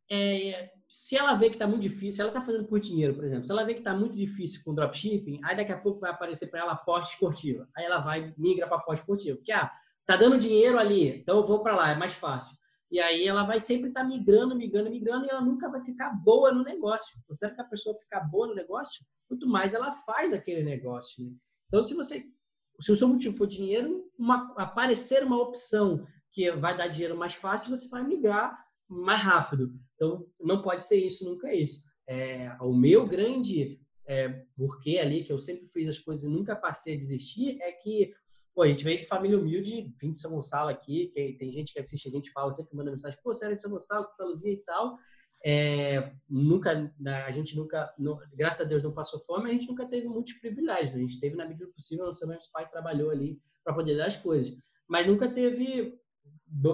[0.09, 3.25] é, se ela vê que está muito difícil, se ela está fazendo por dinheiro, por
[3.25, 6.11] exemplo, se ela vê que está muito difícil com dropshipping, aí daqui a pouco vai
[6.11, 7.67] aparecer para ela aposta esportiva.
[7.75, 9.39] Aí ela vai migra para aposta esportiva.
[9.39, 9.73] Porque, ah,
[10.05, 12.59] tá dando dinheiro ali, então eu vou para lá, é mais fácil.
[12.91, 16.11] E aí ela vai sempre estar tá migrando, migrando, migrando, e ela nunca vai ficar
[16.11, 17.19] boa no negócio.
[17.27, 21.25] Considera que a pessoa ficar boa no negócio, quanto mais ela faz aquele negócio.
[21.25, 21.33] Né?
[21.69, 22.23] Então, se você
[22.81, 27.35] se o seu motivo for dinheiro, uma, aparecer uma opção que vai dar dinheiro mais
[27.35, 29.73] fácil, você vai migrar mais rápido.
[30.03, 31.85] Então, não pode ser isso, nunca é isso.
[32.09, 36.57] É, o meu grande é, porquê ali, que eu sempre fiz as coisas e nunca
[36.57, 38.13] passei a desistir, é que
[38.53, 41.73] pô, a gente veio de família humilde, vim de São Gonçalo aqui, que tem gente
[41.73, 44.25] que assiste a gente fala, sempre manda mensagem, pô, você era de São Gonçalo, Santa
[44.25, 44.99] Luzia e tal.
[45.45, 46.93] É, nunca,
[47.27, 50.33] a gente nunca, não, graças a Deus, não passou fome, a gente nunca teve muitos
[50.35, 50.97] privilégios.
[50.97, 54.17] A gente teve na medida do possível, nosso pai trabalhou ali para poder dar as
[54.17, 54.53] coisas,
[54.89, 55.97] mas nunca teve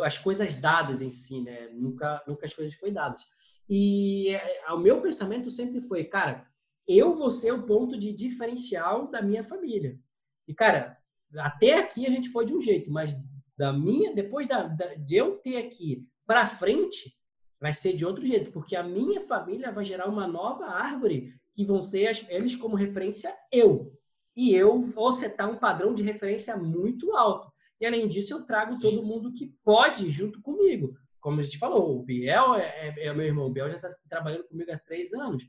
[0.02, 1.68] as coisas dadas em si, né?
[1.72, 3.26] Nunca, nunca as coisas foram dadas.
[3.68, 6.46] E é, o meu pensamento sempre foi, cara,
[6.86, 9.98] eu vou ser o ponto de diferencial da minha família.
[10.46, 10.98] E cara,
[11.36, 13.14] até aqui a gente foi de um jeito, mas
[13.56, 17.16] da minha, depois da, da de eu ter aqui para frente,
[17.60, 21.64] vai ser de outro jeito, porque a minha família vai gerar uma nova árvore que
[21.64, 23.92] vão ser as, eles como referência eu.
[24.36, 27.52] E eu vou setar um padrão de referência muito alto.
[27.80, 28.80] E além disso, eu trago Sim.
[28.80, 30.94] todo mundo que pode junto comigo.
[31.20, 33.46] Como a gente falou, o Biel é, é, é meu irmão.
[33.46, 35.44] O Biel já está trabalhando comigo há três anos.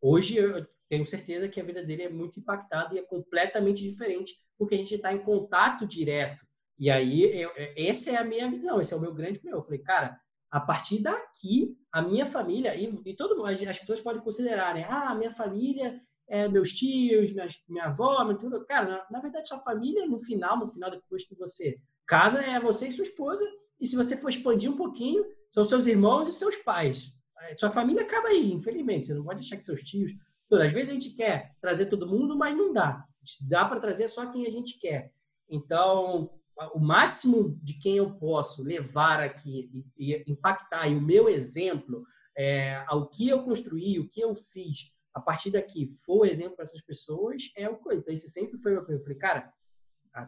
[0.00, 4.34] Hoje eu tenho certeza que a vida dele é muito impactada e é completamente diferente,
[4.58, 6.44] porque a gente está em contato direto.
[6.78, 9.60] E aí, eu, essa é a minha visão, esse é o meu grande problema.
[9.60, 10.20] Eu falei, cara,
[10.50, 14.86] a partir daqui, a minha família, e, e todo mundo, as pessoas podem considerar, né?
[14.88, 18.64] Ah, minha família, é, meus tios, minha, minha avó, minha, tudo.
[18.66, 22.58] Cara, na, na, verdade, sua família, no final, no final, depois que você casa, é
[22.60, 23.44] você e sua esposa.
[23.80, 27.12] E se você for expandir um pouquinho, são seus irmãos e seus pais.
[27.56, 29.06] Sua família acaba aí, infelizmente.
[29.06, 30.12] Você não pode deixar que seus tios.
[30.48, 30.62] Tudo.
[30.62, 33.04] Às vezes a gente quer trazer todo mundo, mas não dá.
[33.48, 35.12] Dá para trazer só quem a gente quer.
[35.48, 36.30] Então,
[36.74, 42.04] o máximo de quem eu posso levar aqui e, e impactar, e o meu exemplo,
[42.36, 46.64] é, ao que eu construí, o que eu fiz, a partir daqui for exemplo para
[46.64, 48.00] essas pessoas, é o coisa.
[48.00, 49.54] Então, esse sempre foi o meu Eu falei, cara,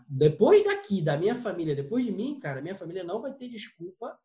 [0.08, 4.18] depois daqui, da minha família, depois de mim, cara, minha família não vai ter desculpa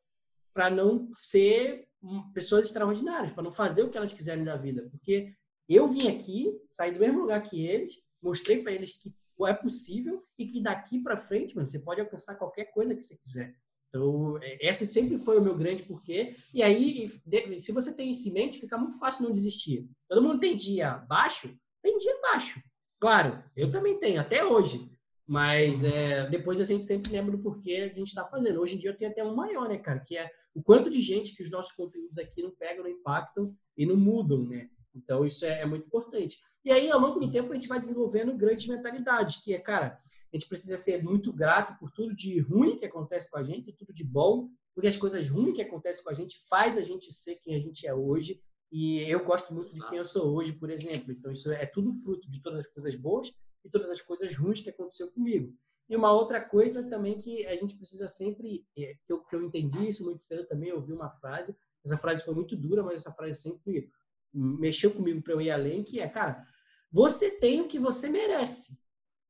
[0.53, 1.88] para não ser
[2.34, 4.88] pessoas extraordinárias, para não fazer o que elas quiserem da vida.
[4.89, 5.34] Porque
[5.68, 9.14] eu vim aqui, saí do mesmo lugar que eles, mostrei para eles que
[9.47, 13.18] é possível e que daqui para frente, mano, você pode alcançar qualquer coisa que você
[13.18, 13.55] quiser.
[13.92, 16.34] Então, é, esse sempre foi o meu grande porquê.
[16.54, 17.12] E aí,
[17.60, 19.86] se você tem isso em mente, fica muito fácil não desistir.
[20.08, 21.54] Todo mundo tem dia baixo?
[21.84, 22.62] Tem dia baixo.
[23.00, 24.89] Claro, eu também tenho, até hoje.
[25.28, 28.62] Mas é, depois a gente sempre lembra do porquê a gente está fazendo.
[28.62, 30.00] Hoje em dia eu tenho até um maior, né, cara?
[30.00, 33.54] Que é o quanto de gente que os nossos conteúdos aqui não pegam, não impactam
[33.78, 34.70] e não mudam, né?
[34.96, 36.38] Então, isso é, é muito importante.
[36.64, 39.98] E aí, ao longo do tempo, a gente vai desenvolvendo grandes mentalidades, que é, cara,
[40.32, 43.74] a gente precisa ser muito grato por tudo de ruim que acontece com a gente,
[43.74, 47.12] tudo de bom, porque as coisas ruins que acontecem com a gente faz a gente
[47.12, 48.42] ser quem a gente é hoje.
[48.72, 51.12] E eu gosto muito de quem eu sou hoje, por exemplo.
[51.12, 53.30] Então, isso é tudo fruto de todas as coisas boas
[53.66, 55.54] e todas as coisas ruins que aconteceu comigo.
[55.90, 59.44] E uma outra coisa também que a gente precisa sempre, é, que eu, que eu
[59.44, 61.54] entendi isso muito cedo também, eu ouvi uma frase,
[61.84, 63.90] essa frase foi muito dura, mas essa frase sempre
[64.34, 66.48] mexeu comigo para eu ir além, que é, cara,
[66.90, 68.78] você tem o que você merece.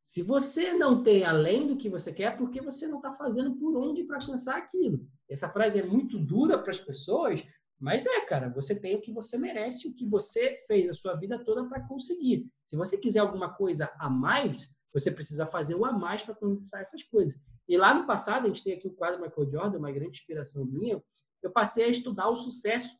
[0.01, 3.55] Se você não tem além do que você quer, é porque você não está fazendo
[3.55, 5.05] por onde para alcançar aquilo.
[5.29, 7.43] Essa frase é muito dura para as pessoas,
[7.79, 11.15] mas é, cara, você tem o que você merece, o que você fez a sua
[11.15, 12.47] vida toda para conseguir.
[12.65, 16.81] Se você quiser alguma coisa a mais, você precisa fazer o a mais para conquistar
[16.81, 17.39] essas coisas.
[17.67, 20.65] E lá no passado, a gente tem aqui o quadro Michael Jordan, uma grande inspiração
[20.65, 21.01] minha,
[21.41, 22.97] eu passei a estudar o sucesso.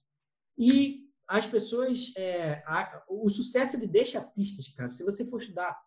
[0.58, 2.12] E as pessoas.
[2.18, 4.90] É, a, o sucesso ele deixa pistas, cara.
[4.90, 5.80] Se você for estudar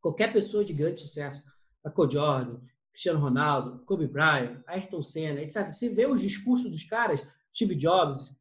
[0.00, 1.42] qualquer pessoa de grande sucesso,
[1.84, 2.60] Michael Jordan,
[2.92, 5.72] Cristiano Ronaldo, Kobe Bryant, Ayrton Senna, etc.
[5.72, 8.38] Você vê os discursos dos caras, Steve Jobs,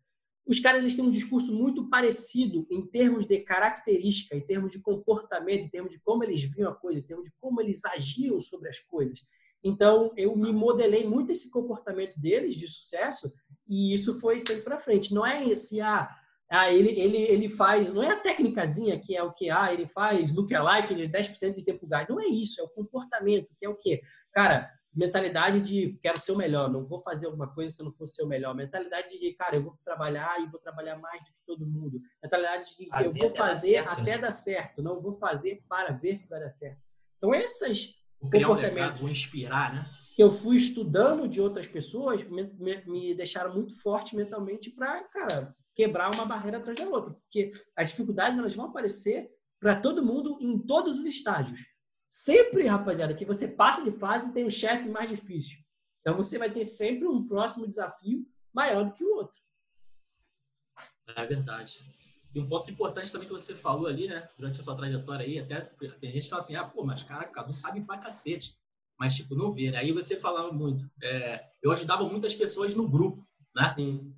[0.49, 4.80] os caras eles têm um discurso muito parecido em termos de característica, em termos de
[4.82, 8.41] comportamento, em termos de como eles viam a coisa, em termos de como eles agiam
[8.41, 9.24] sobre as coisas.
[9.64, 13.32] Então, eu me modelei muito esse comportamento deles de sucesso
[13.68, 15.14] e isso foi sempre para frente.
[15.14, 16.10] Não é esse, ah,
[16.50, 19.52] Ah, ele, ele, ele faz, não é a técnicazinha que é o que?
[19.52, 22.08] Ah, ele faz lookalike de 10% de tempo gás.
[22.10, 24.02] Não é isso, é o comportamento, que é o quê?
[24.32, 28.08] Cara, mentalidade de quero ser o melhor, não vou fazer alguma coisa se não for
[28.08, 28.56] ser o melhor.
[28.56, 32.02] Mentalidade de, cara, eu vou trabalhar e vou trabalhar mais do que todo mundo.
[32.24, 34.18] Mentalidade de fazer eu vou fazer até, dar certo, até né?
[34.18, 36.80] dar certo, não vou fazer para ver se vai dar certo.
[37.18, 39.00] Então, esses comportamentos.
[39.00, 39.86] Um vou inspirar, né?
[40.16, 45.04] Que eu fui estudando de outras pessoas me, me, me deixaram muito forte mentalmente para,
[45.06, 47.13] cara, quebrar uma barreira atrás da outra.
[47.13, 51.65] Porque as dificuldades elas vão aparecer para todo mundo em todos os estágios.
[52.09, 55.57] Sempre, rapaziada, que você passa de fase tem um chefe mais difícil.
[56.01, 59.41] Então você vai ter sempre um próximo desafio maior do que o outro.
[61.15, 61.80] É verdade.
[62.36, 65.39] E um ponto importante também que você falou ali, né, durante a sua trajetória aí,
[65.39, 68.59] até tem gente que fala assim, ah, pô, mas cara, um sabe pra cacete.
[68.99, 69.77] Mas, tipo, não vê, né?
[69.77, 70.91] Aí você falava muito.
[71.01, 73.25] É, eu ajudava muitas pessoas no grupo,
[73.55, 73.73] né?
[73.73, 74.13] Sim.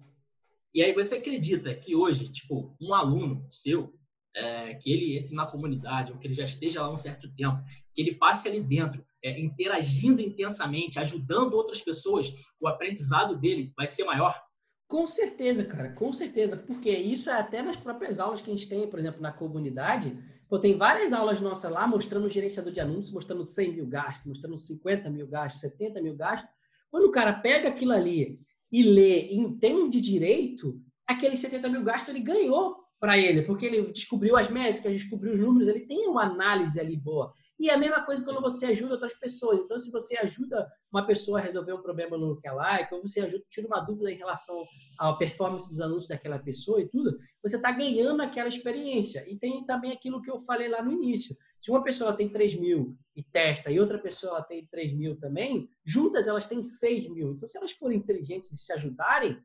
[0.73, 3.93] E aí você acredita que hoje, tipo, um aluno seu,
[4.33, 7.61] é, que ele entre na comunidade, ou que ele já esteja lá um certo tempo,
[7.93, 13.87] que ele passe ali dentro, é, interagindo intensamente, ajudando outras pessoas, o aprendizado dele vai
[13.87, 14.41] ser maior?
[14.87, 18.67] Com certeza, cara, com certeza, porque isso é até nas próprias aulas que a gente
[18.67, 20.17] tem, por exemplo, na comunidade.
[20.49, 24.25] Pô, tem várias aulas nossas lá mostrando o gerenciador de anúncios, mostrando 100 mil gastos,
[24.25, 26.49] mostrando 50 mil gastos, 70 mil gastos.
[26.89, 28.41] Quando o cara pega aquilo ali
[28.71, 33.91] e lê e entende direito, aqueles 70 mil gastos ele ganhou para ele, porque ele
[33.91, 37.33] descobriu as métricas, descobriu os números, ele tem uma análise ali boa.
[37.59, 39.59] E é a mesma coisa quando você ajuda outras pessoas.
[39.59, 43.43] Então, se você ajuda uma pessoa a resolver um problema no Lookalike, ou você ajuda,
[43.49, 44.63] tira uma dúvida em relação
[44.99, 49.23] à performance dos anúncios daquela pessoa e tudo, você está ganhando aquela experiência.
[49.27, 51.35] E tem também aquilo que eu falei lá no início.
[51.61, 55.69] Se uma pessoa tem 3 mil e testa e outra pessoa tem 3 mil também,
[55.85, 57.33] juntas elas têm 6 mil.
[57.33, 59.39] Então, se elas forem inteligentes e se ajudarem,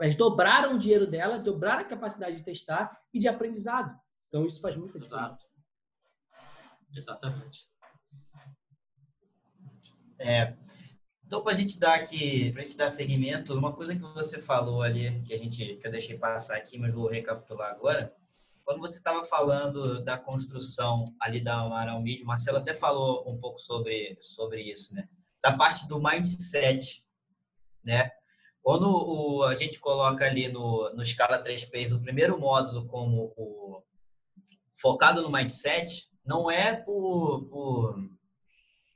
[0.00, 3.96] elas dobraram o dinheiro dela, dobraram a capacidade de testar e de aprendizado.
[4.26, 5.46] Então, isso faz muita diferença.
[6.92, 7.70] Exatamente.
[10.18, 10.56] É,
[11.24, 14.82] então, para a gente dar aqui, para gente dar seguimento, uma coisa que você falou
[14.82, 18.14] ali, que a gente, que eu deixei passar aqui, mas vou recapitular agora.
[18.64, 23.38] Quando você estava falando da construção ali da Amaral Media, o Marcelo até falou um
[23.38, 25.08] pouco sobre, sobre isso, né?
[25.42, 27.04] Da parte do mindset,
[27.84, 28.10] né?
[28.62, 33.82] Quando o, a gente coloca ali no, no Scala 3Ps o primeiro módulo como o,
[34.82, 38.10] focado no mindset, não é por, por,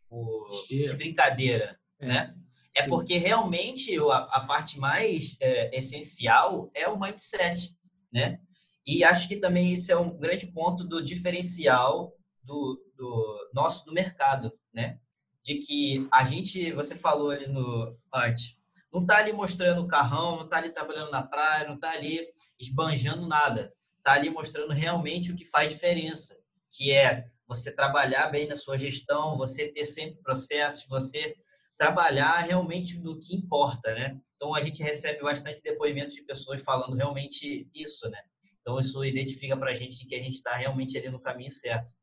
[0.09, 2.07] por de brincadeira, é.
[2.07, 2.35] né?
[2.75, 2.91] É Sim.
[2.91, 7.75] porque realmente a, a parte mais é, essencial é o mindset,
[8.13, 8.39] né?
[8.87, 13.93] E acho que também isso é um grande ponto do diferencial do, do nosso do
[13.93, 15.01] mercado, né?
[15.43, 18.57] De que a gente, você falou ali no antes,
[18.93, 22.29] não está ali mostrando o carrão, não está ali trabalhando na praia, não está ali
[22.59, 23.73] esbanjando nada.
[23.99, 26.39] Está ali mostrando realmente o que faz diferença,
[26.71, 31.37] que é você trabalhar bem na sua gestão, você ter sempre processos, você
[31.77, 34.19] trabalhar realmente no que importa, né?
[34.37, 38.23] Então a gente recebe bastante depoimentos de pessoas falando realmente isso, né?
[38.67, 41.95] Então isso identifica para a gente que a gente está realmente ali no caminho certo.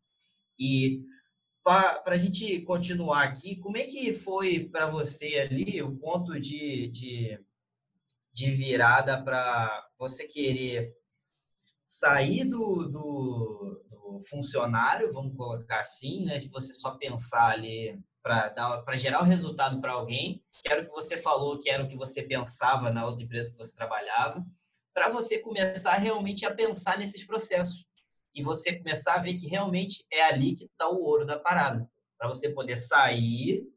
[0.57, 1.01] E
[1.61, 6.87] para a gente continuar aqui, como é que foi para você ali o ponto de,
[6.87, 7.37] de,
[8.31, 10.93] de virada para você querer
[11.85, 18.95] sair do, do, do, funcionário, vamos colocar assim, né, de você só pensar ali para
[18.95, 21.97] gerar o resultado para alguém, que era o que você falou, que era o que
[21.97, 24.45] você pensava na outra empresa que você trabalhava,
[24.93, 27.85] para você começar realmente a pensar nesses processos
[28.35, 31.89] e você começar a ver que realmente é ali que está o ouro da parada.
[32.17, 33.67] Para você poder sair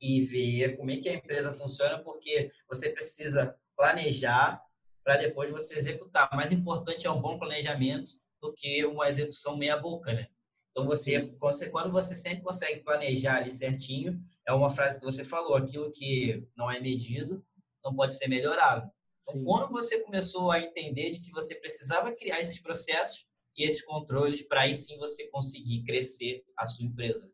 [0.00, 4.62] e ver como é que a empresa funciona, porque você precisa planejar
[5.02, 6.28] para depois você executar.
[6.34, 10.28] Mais importante é um bom planejamento do que uma execução meia boca, né?
[10.70, 11.32] Então você,
[11.70, 16.46] quando você sempre consegue planejar ali certinho, é uma frase que você falou, aquilo que
[16.56, 17.44] não é medido
[17.82, 18.90] não pode ser melhorado.
[19.26, 23.82] Então, quando você começou a entender de que você precisava criar esses processos, e esses
[23.82, 27.30] controles para aí sim você conseguir crescer a sua empresa?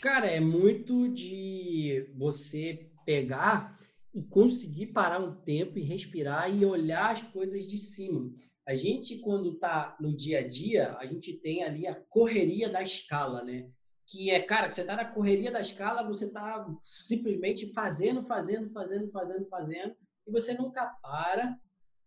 [0.00, 3.78] Cara, é muito de você pegar
[4.14, 8.30] e conseguir parar um tempo e respirar e olhar as coisas de cima.
[8.66, 12.82] A gente, quando está no dia a dia, a gente tem ali a correria da
[12.82, 13.70] escala, né?
[14.06, 19.10] Que é, cara, você está na correria da escala, você está simplesmente fazendo, fazendo, fazendo,
[19.10, 19.96] fazendo, fazendo,
[20.26, 21.58] e você nunca para,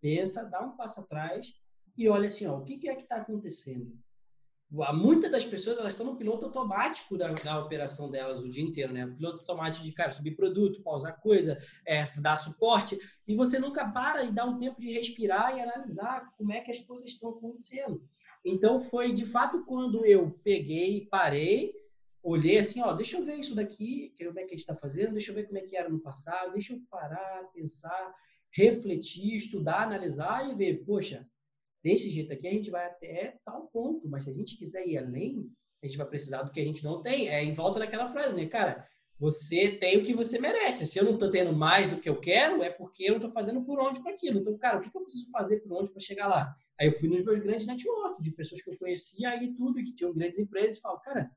[0.01, 1.53] pensa, dá um passo atrás
[1.97, 3.97] e olha assim, ó, o que, que é que está acontecendo?
[4.93, 8.93] muitas das pessoas elas estão no piloto automático da, da operação delas o dia inteiro,
[8.93, 9.07] né?
[9.07, 12.97] piloto automático de, cara, subir produto, pausar coisa, é, dar suporte,
[13.27, 16.69] e você nunca para e dá um tempo de respirar e analisar como é que
[16.69, 18.03] as coisas estão acontecendo.
[18.45, 21.73] Então, foi de fato quando eu peguei, parei,
[22.29, 24.75] olhei assim, ó, deixa eu ver isso daqui, quero ver o que a gente está
[24.75, 28.15] fazendo, deixa eu ver como é que era no passado, deixa eu parar, pensar,
[28.51, 31.27] refletir, estudar, analisar e ver, poxa,
[31.83, 34.97] desse jeito aqui a gente vai até tal ponto, mas se a gente quiser ir
[34.97, 35.49] além,
[35.81, 37.29] a gente vai precisar do que a gente não tem.
[37.29, 38.45] É em volta daquela frase, né?
[38.47, 38.85] Cara,
[39.17, 40.87] você tem o que você merece.
[40.87, 43.29] Se eu não estou tendo mais do que eu quero, é porque eu não estou
[43.29, 44.39] fazendo por onde para aquilo.
[44.39, 46.55] Então, cara, o que, eu preciso fazer por onde para chegar lá?
[46.79, 49.93] Aí eu fui nos meus grandes networks, de pessoas que eu conhecia aí tudo, que
[49.93, 51.29] tinham grandes empresas, e falo, cara,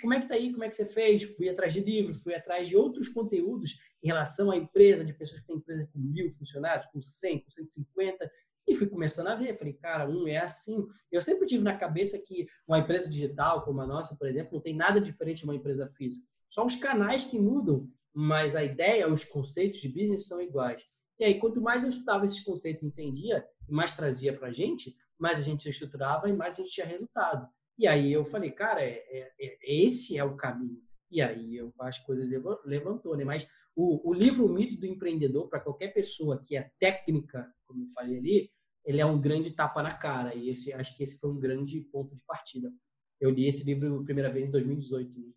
[0.00, 0.52] como é que tá aí?
[0.52, 1.22] Como é que você fez?
[1.36, 5.40] Fui atrás de livros, fui atrás de outros conteúdos em relação à empresa, de pessoas
[5.40, 8.30] que têm empresa com mil funcionários, com 100, com 150,
[8.66, 10.86] e fui começando a ver, falei, cara, um é assim.
[11.10, 14.60] Eu sempre tive na cabeça que uma empresa digital como a nossa, por exemplo, não
[14.60, 16.26] tem nada diferente de uma empresa física.
[16.48, 20.82] Só os canais que mudam, mas a ideia, os conceitos de business são iguais.
[21.18, 25.38] E aí, quanto mais eu estudava esses conceitos entendia, mais trazia para a gente, mais
[25.38, 27.46] a gente se estruturava e mais a gente tinha resultado.
[27.80, 30.82] E aí eu falei, cara, é, é, é, esse é o caminho.
[31.10, 32.28] E aí eu, as coisas
[32.66, 33.24] levantou, né?
[33.24, 37.82] Mas o, o livro o Mito do Empreendedor, para qualquer pessoa que é técnica, como
[37.82, 38.50] eu falei ali,
[38.84, 40.34] ele é um grande tapa na cara.
[40.34, 42.70] E esse, acho que esse foi um grande ponto de partida.
[43.18, 45.18] Eu li esse livro a primeira vez em 2018.
[45.18, 45.32] Né?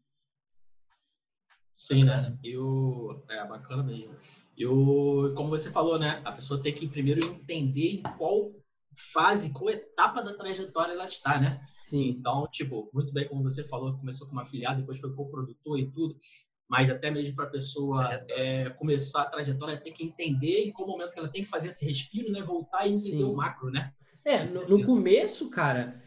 [1.77, 2.37] Sim, né?
[2.43, 4.13] Eu, é bacana mesmo.
[4.57, 6.21] Eu, como você falou, né?
[6.25, 8.53] A pessoa tem que primeiro entender em qual
[9.13, 11.65] fase, qual etapa da trajetória ela está, né?
[11.83, 12.09] Sim.
[12.09, 16.15] Então, tipo, muito bem como você falou, começou como afiliado, depois foi co-produtor e tudo
[16.73, 20.87] mas até mesmo para a pessoa é, começar a trajetória, tem que entender em qual
[20.87, 22.41] momento que ela tem que fazer esse respiro, né?
[22.41, 23.93] Voltar e entender o macro, né?
[24.25, 26.01] É, no, no, começo, cara,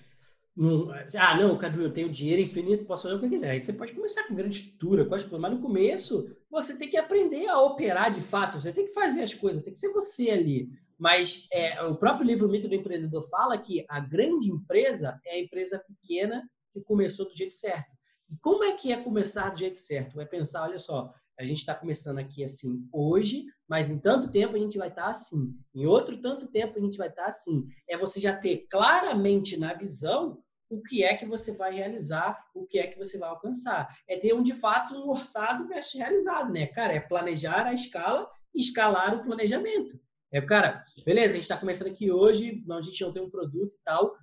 [1.18, 3.51] ah, não, Cadu, eu tenho dinheiro infinito, posso fazer o que eu quiser.
[3.51, 7.47] Aí você pode começar com grande estrutura, coisas, mas no começo você tem que aprender
[7.47, 10.70] a operar de fato, você tem que fazer as coisas, tem que ser você ali.
[10.99, 15.40] Mas é, o próprio livro Mito do Empreendedor fala que a grande empresa é a
[15.40, 17.94] empresa pequena que começou do jeito certo.
[18.30, 20.20] E como é que é começar do jeito certo?
[20.20, 24.57] É pensar, olha só, a gente está começando aqui assim hoje, mas em tanto tempo
[24.57, 25.55] a gente vai estar tá assim.
[25.74, 27.66] Em outro tanto tempo a gente vai estar tá assim.
[27.88, 32.66] É você já ter claramente na visão o que é que você vai realizar, o
[32.66, 33.94] que é que você vai alcançar.
[34.09, 36.66] É ter um de fato um orçado versus realizado, né?
[36.68, 40.01] Cara, é planejar a escala e escalar o planejamento.
[40.33, 43.74] É, cara, beleza, a gente está começando aqui hoje, a gente não tem um produto
[43.74, 44.16] e tal,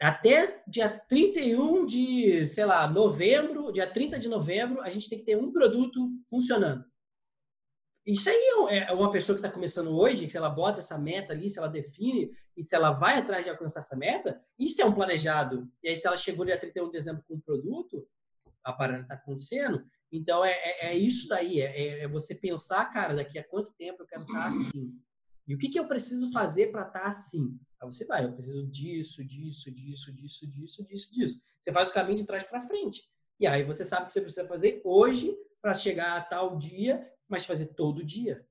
[0.00, 5.24] até dia 31 de, sei lá, novembro, dia 30 de novembro, a gente tem que
[5.24, 6.84] ter um produto funcionando.
[8.06, 11.32] Isso aí é, é uma pessoa que está começando hoje, se ela bota essa meta
[11.32, 14.84] ali, se ela define e se ela vai atrás de alcançar essa meta, isso é
[14.84, 15.68] um planejado.
[15.82, 18.06] E aí, se ela chegou dia 31 de dezembro com um produto,
[18.62, 19.84] a parada está acontecendo.
[20.10, 21.60] Então, é, é, é isso daí.
[21.60, 24.94] É, é, você pensar, cara, daqui a quanto tempo eu quero estar tá assim.
[25.46, 27.58] E o que, que eu preciso fazer para estar tá assim?
[27.80, 31.42] Aí você vai, eu preciso disso, disso, disso, disso, disso, disso, disso.
[31.60, 33.08] Você faz o caminho de trás para frente.
[33.38, 37.08] E aí você sabe o que você precisa fazer hoje para chegar a tal dia,
[37.28, 38.46] mas fazer todo dia.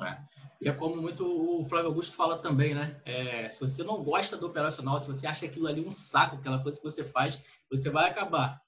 [0.00, 0.18] É.
[0.60, 3.00] E é como muito o Flávio Augusto fala também, né?
[3.04, 6.62] É, se você não gosta do operacional, se você acha aquilo ali um saco, aquela
[6.62, 8.60] coisa que você faz, você vai acabar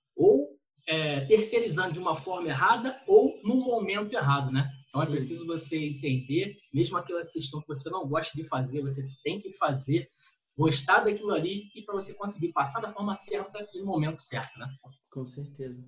[0.89, 4.73] é, terceirizando de uma forma errada ou no momento errado, né?
[4.89, 5.13] Então é Sim.
[5.13, 9.39] é preciso você entender, mesmo aquela questão que você não gosta de fazer, você tem
[9.39, 10.09] que fazer,
[10.57, 14.59] gostar daquilo ali e para você conseguir passar da forma certa e no momento certo,
[14.59, 14.67] né?
[15.11, 15.85] Com certeza.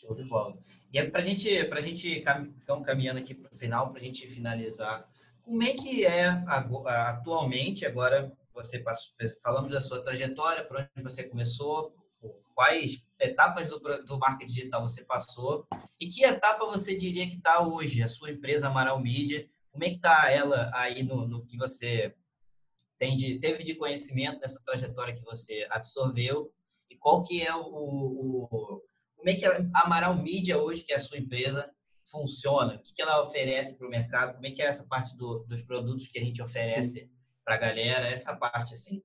[0.00, 0.58] Show de bola.
[0.92, 2.22] E é para gente, a gente
[2.84, 5.08] caminhando aqui para o final, para a gente finalizar,
[5.42, 6.26] como é que é
[6.86, 11.94] atualmente, agora você passou, falamos da sua trajetória, por onde você começou,
[12.54, 15.66] quais etapas do, do marketing digital você passou
[16.00, 19.48] e que etapa você diria que está hoje a sua empresa Amaral Media?
[19.70, 22.14] Como é que está ela aí no, no, que você
[22.98, 26.52] tem de, teve de conhecimento nessa trajetória que você absorveu
[26.88, 28.82] e qual que é o, o
[29.16, 31.70] como é que a Amaral Media hoje, que é a sua empresa,
[32.04, 32.74] funciona?
[32.74, 34.34] O que, que ela oferece para o mercado?
[34.34, 37.10] Como é que é essa parte do, dos produtos que a gente oferece
[37.42, 38.06] para a galera?
[38.06, 39.02] Essa parte assim?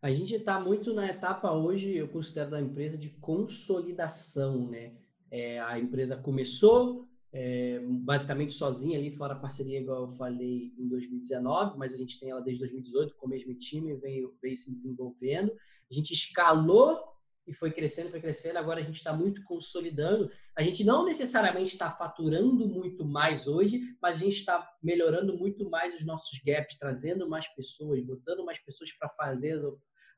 [0.00, 4.92] A gente está muito na etapa hoje, eu considero da empresa de consolidação, né?
[5.28, 10.88] É, a empresa começou é, basicamente sozinha ali, fora a parceria, igual eu falei, em
[10.88, 14.70] 2019, mas a gente tem ela desde 2018 com o mesmo time, veio, veio se
[14.70, 15.52] desenvolvendo.
[15.90, 16.96] A gente escalou
[17.48, 18.58] e foi crescendo, foi crescendo.
[18.58, 20.30] Agora a gente está muito consolidando.
[20.54, 25.68] A gente não necessariamente está faturando muito mais hoje, mas a gente está melhorando muito
[25.68, 29.58] mais os nossos gaps, trazendo mais pessoas, botando mais pessoas para fazer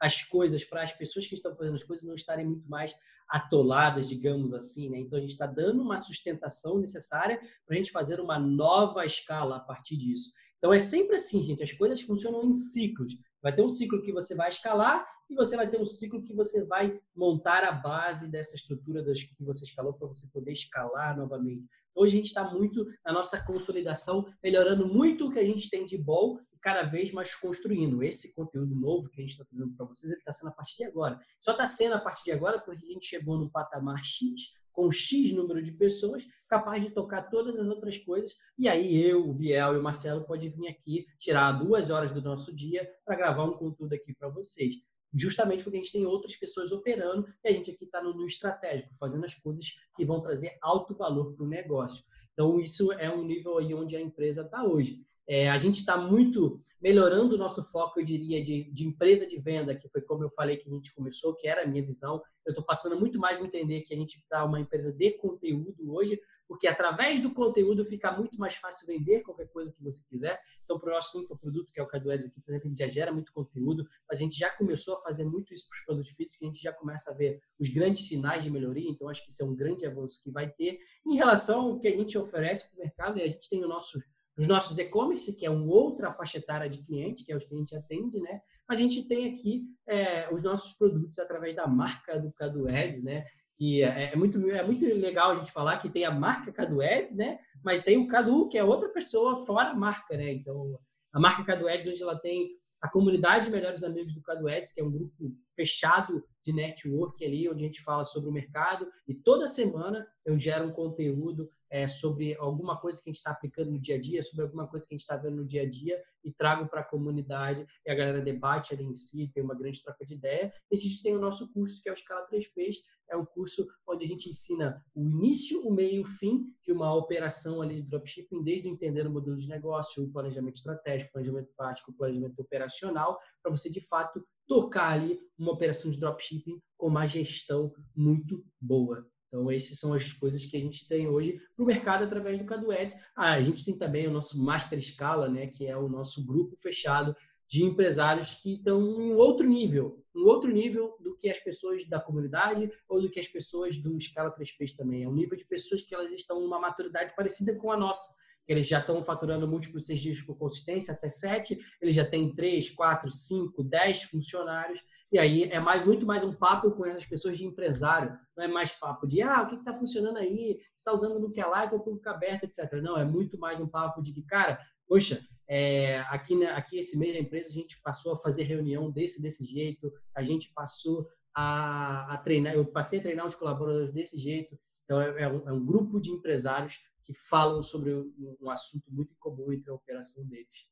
[0.01, 2.95] as, as coisas para as pessoas que estão fazendo as coisas não estarem muito mais
[3.29, 4.91] atoladas, digamos assim.
[4.91, 4.99] Né?
[4.99, 9.57] Então, a gente está dando uma sustentação necessária para a gente fazer uma nova escala
[9.57, 10.31] a partir disso.
[10.59, 11.63] Então, é sempre assim, gente.
[11.63, 13.17] As coisas funcionam em ciclos.
[13.43, 16.35] Vai ter um ciclo que você vai escalar e você vai ter um ciclo que
[16.35, 21.65] você vai montar a base dessa estrutura que você escalou para você poder escalar novamente.
[21.95, 25.85] Hoje a gente está muito na nossa consolidação, melhorando muito o que a gente tem
[25.85, 28.03] de bom cada vez mais construindo.
[28.03, 30.77] Esse conteúdo novo que a gente está trazendo para vocês, ele está sendo a partir
[30.77, 31.21] de agora.
[31.41, 34.91] Só está sendo a partir de agora porque a gente chegou no patamar X, com
[34.91, 38.37] X número de pessoas, capaz de tocar todas as outras coisas.
[38.59, 42.23] E aí eu, o Biel e o Marcelo pode vir aqui tirar duas horas do
[42.23, 44.75] nosso dia para gravar um conteúdo aqui para vocês
[45.13, 48.27] justamente porque a gente tem outras pessoas operando e a gente aqui está no, no,
[48.27, 52.05] estratégico, fazendo as coisas que vão trazer alto valor para o negócio.
[52.33, 55.05] Então, isso é um nível aí onde a empresa está hoje.
[55.33, 59.39] É, a gente está muito melhorando o nosso foco, eu diria, de, de, empresa de
[59.39, 62.21] venda, que foi como eu falei que a gente começou, que era a minha visão.
[62.45, 65.95] Eu estou passando muito mais a entender que a gente está uma empresa de conteúdo
[65.95, 70.41] hoje, porque através do conteúdo fica muito mais fácil vender qualquer coisa que você quiser.
[70.65, 73.13] Então, para o nosso infoproduto, que é o Cadu aqui, por exemplo, gente já gera
[73.13, 76.43] muito conteúdo, mas a gente já começou a fazer muito isso para os produtos físicos,
[76.43, 79.45] a gente já começa a ver os grandes sinais de melhoria, então acho que isso
[79.45, 80.81] é um grande avanço que vai ter.
[81.07, 84.01] Em relação ao que a gente oferece para o mercado, a gente tem o nosso
[84.37, 87.55] os nossos e-commerce, que é uma outra faixa etária de cliente, que é os que
[87.55, 88.41] a gente atende, né?
[88.69, 93.25] A gente tem aqui é, os nossos produtos através da marca do Cadu Ads, né?
[93.61, 96.81] que é, é, muito, é muito legal a gente falar que tem a marca Cadu
[96.81, 97.39] Ads, né?
[97.63, 100.33] Mas tem o Cadu, que é outra pessoa fora a marca, né?
[100.33, 100.81] Então,
[101.13, 104.81] a marca Cadu Ads hoje ela tem a comunidade Melhores Amigos do Cadu Ads, que
[104.81, 108.89] é um grupo fechado de network ali, onde a gente fala sobre o mercado.
[109.07, 113.31] E toda semana eu gero um conteúdo é, sobre alguma coisa que a gente está
[113.31, 115.63] aplicando no dia a dia, sobre alguma coisa que a gente está vendo no dia
[115.63, 119.43] a dia e trago para a comunidade e a galera debate ali em si, tem
[119.43, 120.53] uma grande troca de ideia.
[120.71, 122.77] E a gente tem o nosso curso, que é o Escala 3Ps,
[123.09, 126.73] é um curso onde a gente ensina o início, o meio e o fim de
[126.73, 131.13] uma operação ali de dropshipping, desde entender o modelo de negócio, o planejamento estratégico, o
[131.13, 136.61] planejamento prático, o planejamento operacional, para você de fato tocar ali uma operação de dropshipping
[136.77, 139.07] com uma gestão muito boa.
[139.31, 142.45] Então, essas são as coisas que a gente tem hoje para o mercado através do
[142.45, 142.97] Cadu Ads.
[143.15, 146.57] Ah, a gente tem também o nosso Master Escala, né, que é o nosso grupo
[146.57, 147.15] fechado
[147.47, 152.01] de empresários que estão em outro nível, um outro nível do que as pessoas da
[152.01, 155.05] comunidade ou do que as pessoas do Escala 3Ps também.
[155.05, 158.15] É um nível de pessoas que elas estão numa maturidade parecida com a nossa
[158.51, 162.35] que eles já estão faturando múltiplos seis dias com consistência, até sete, eles já têm
[162.35, 164.81] três, quatro, cinco, dez funcionários,
[165.13, 168.49] e aí é mais muito mais um papo com essas pessoas de empresário, não é
[168.49, 171.75] mais papo de ah, o que está funcionando aí, está usando no que é live
[171.75, 172.73] ou público aberto, etc.
[172.81, 176.97] Não, é muito mais um papo de que, cara, poxa, é, aqui, né, aqui esse
[176.97, 181.09] mês da empresa a gente passou a fazer reunião desse desse jeito, a gente passou
[181.35, 185.49] a, a treinar, eu passei a treinar os colaboradores desse jeito, então é, é, um,
[185.49, 187.93] é um grupo de empresários que falam sobre
[188.41, 190.69] um assunto muito comum entre a operação deles.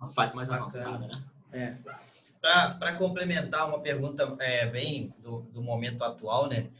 [0.00, 1.10] Uma fase mais avançada, né?
[1.52, 2.25] É.
[2.40, 6.70] Para complementar uma pergunta é, bem do, do momento atual, né?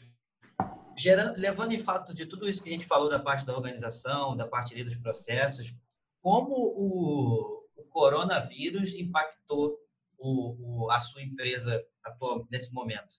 [0.97, 4.37] Gerando, levando em fato de tudo isso que a gente falou da parte da organização,
[4.37, 5.75] da parte dos processos,
[6.23, 9.77] como o, o coronavírus impactou
[10.19, 13.17] o, o, a sua empresa atual nesse momento?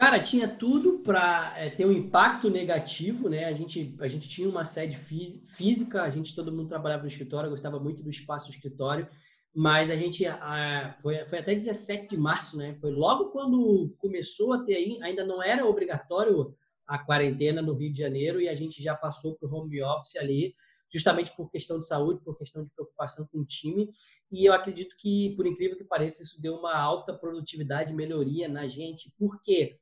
[0.00, 3.44] Cara, tinha tudo para é, ter um impacto negativo, né?
[3.44, 7.50] A gente, a gente tinha uma sede física, a gente todo mundo trabalhava no escritório,
[7.50, 9.06] gostava muito do espaço do escritório,
[9.54, 12.74] mas a gente a, foi, foi até 17 de março, né?
[12.80, 16.54] Foi logo quando começou a ter aí, ainda não era obrigatório
[16.86, 20.16] a quarentena no Rio de Janeiro e a gente já passou para o home office
[20.16, 20.54] ali,
[20.92, 23.90] justamente por questão de saúde, por questão de preocupação com o time.
[24.30, 28.66] E eu acredito que, por incrível que pareça, isso deu uma alta produtividade, melhoria na
[28.66, 29.12] gente.
[29.16, 29.78] Por quê?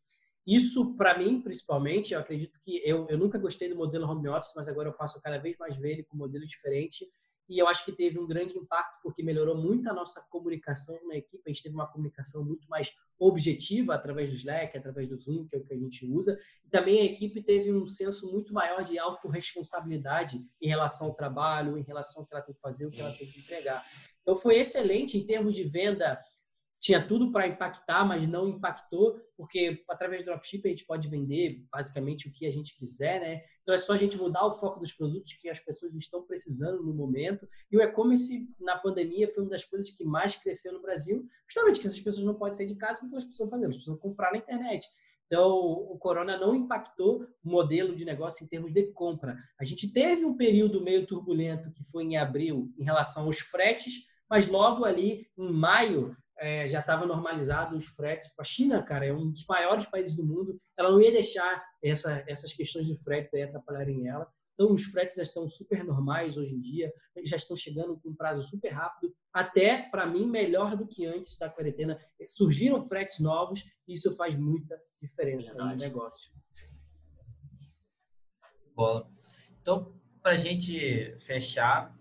[0.46, 4.52] Isso, para mim, principalmente, eu acredito que eu, eu nunca gostei do modelo home office,
[4.56, 7.06] mas agora eu passo cada vez mais ver ele com um modelo diferente.
[7.48, 11.16] E eu acho que teve um grande impacto porque melhorou muito a nossa comunicação na
[11.16, 11.42] equipe.
[11.46, 15.56] A gente teve uma comunicação muito mais objetiva através do Slack, através do Zoom, que
[15.56, 16.38] é o que a gente usa.
[16.64, 21.78] E também a equipe teve um senso muito maior de autorresponsabilidade em relação ao trabalho,
[21.78, 23.84] em relação ao que ela tem que fazer, o que ela tem que entregar.
[24.20, 26.20] Então foi excelente em termos de venda
[26.80, 31.66] tinha tudo para impactar, mas não impactou, porque através do dropship a gente pode vender
[31.72, 33.42] basicamente o que a gente quiser, né?
[33.62, 36.82] Então é só a gente mudar o foco dos produtos que as pessoas estão precisando
[36.82, 37.48] no momento.
[37.70, 41.80] E o e-commerce na pandemia foi uma das coisas que mais cresceu no Brasil, justamente
[41.80, 43.64] que essas pessoas não podem sair de casa, o que elas precisam fazer?
[43.64, 44.86] Elas precisam comprar na internet.
[45.26, 49.36] Então, o corona não impactou o modelo de negócio em termos de compra.
[49.60, 54.06] A gente teve um período meio turbulento que foi em abril em relação aos fretes,
[54.30, 58.32] mas logo ali em maio é, já estava normalizado os fretes.
[58.38, 60.60] A China, cara, é um dos maiores países do mundo.
[60.76, 64.26] Ela não ia deixar essa, essas questões de fretes aí atrapalharem ela.
[64.54, 68.08] Então, os fretes já estão super normais hoje em dia, eles já estão chegando com
[68.08, 71.96] um prazo super rápido, até, para mim, melhor do que antes da quarentena.
[72.26, 75.76] Surgiram fretes novos e isso faz muita diferença Verdade.
[75.76, 76.32] no negócio.
[78.74, 79.08] Bola.
[79.62, 81.96] Então, para a gente fechar,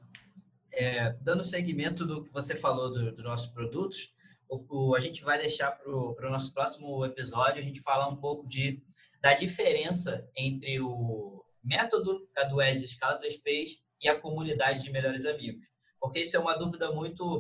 [0.74, 4.16] é, dando seguimento do que você falou dos do nossos produtos,
[4.50, 8.16] o, o, a gente vai deixar para o nosso próximo episódio a gente falar um
[8.16, 8.82] pouco de,
[9.22, 15.68] da diferença entre o método Cadués de escala 3Ps e a comunidade de melhores amigos.
[16.00, 17.40] Porque isso é uma dúvida muito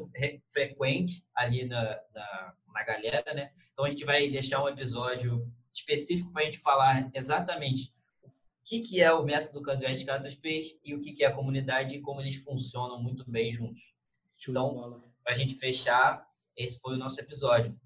[0.51, 1.83] frequente ali na,
[2.13, 3.51] na, na galera, né?
[3.71, 7.93] Então a gente vai deixar um episódio específico para a gente falar exatamente
[8.23, 8.31] o
[8.65, 11.33] que, que é o método Cadués de escala 3Ps e o que, que é a
[11.33, 13.93] comunidade e como eles funcionam muito bem juntos.
[14.49, 16.26] Então, para a gente fechar,
[16.57, 17.79] esse foi o nosso episódio.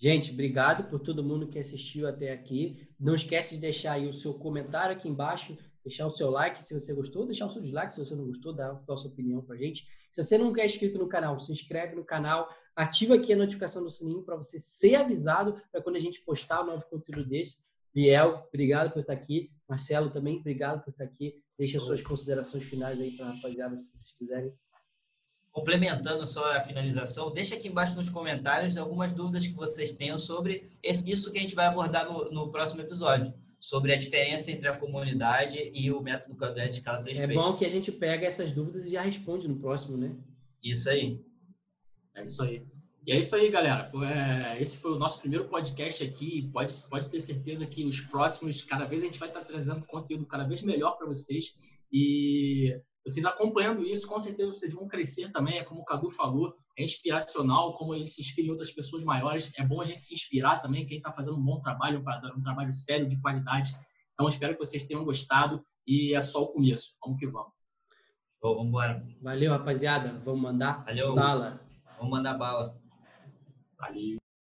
[0.00, 2.88] Gente, obrigado por todo mundo que assistiu até aqui.
[2.98, 6.74] Não esquece de deixar aí o seu comentário aqui embaixo, deixar o seu like se
[6.74, 9.56] você gostou, deixar o seu dislike se você não gostou, dar a sua opinião pra
[9.56, 9.88] gente.
[10.10, 13.82] Se você não é inscrito no canal, se inscreve no canal, ativa aqui a notificação
[13.82, 17.64] do sininho para você ser avisado para quando a gente postar um novo conteúdo desse.
[17.92, 19.50] Biel, obrigado por estar aqui.
[19.68, 21.42] Marcelo também, obrigado por estar aqui.
[21.58, 24.52] Deixa suas considerações finais aí para a rapaziada, se vocês quiserem
[25.52, 30.70] complementando só a finalização, deixa aqui embaixo nos comentários algumas dúvidas que vocês tenham sobre
[30.82, 34.76] isso que a gente vai abordar no, no próximo episódio, sobre a diferença entre a
[34.76, 38.52] comunidade e o método Codec de escala 3 É bom que a gente pega essas
[38.52, 40.14] dúvidas e já responde no próximo, né?
[40.62, 41.20] Isso aí.
[42.14, 42.62] É isso aí.
[43.06, 43.90] E é isso aí, galera.
[44.04, 46.50] É, esse foi o nosso primeiro podcast aqui.
[46.52, 50.26] Pode, pode ter certeza que os próximos, cada vez a gente vai estar trazendo conteúdo
[50.26, 51.54] cada vez melhor para vocês.
[51.90, 52.78] E
[53.08, 55.58] vocês acompanhando isso, com certeza vocês vão crescer também.
[55.58, 59.50] É como o Cadu falou, é inspiracional, como ele se inspira em outras pessoas maiores.
[59.56, 62.04] É bom a gente se inspirar também, quem está fazendo um bom trabalho,
[62.36, 63.70] um trabalho sério, de qualidade.
[64.12, 66.96] Então, espero que vocês tenham gostado e é só o começo.
[67.02, 67.52] Vamos que vamos.
[68.42, 69.02] Bom, vamos embora.
[69.22, 70.20] Valeu, rapaziada.
[70.24, 71.14] Vamos mandar Valeu.
[71.14, 71.60] bala.
[71.96, 72.78] Vamos mandar bala.
[73.78, 74.17] Valeu.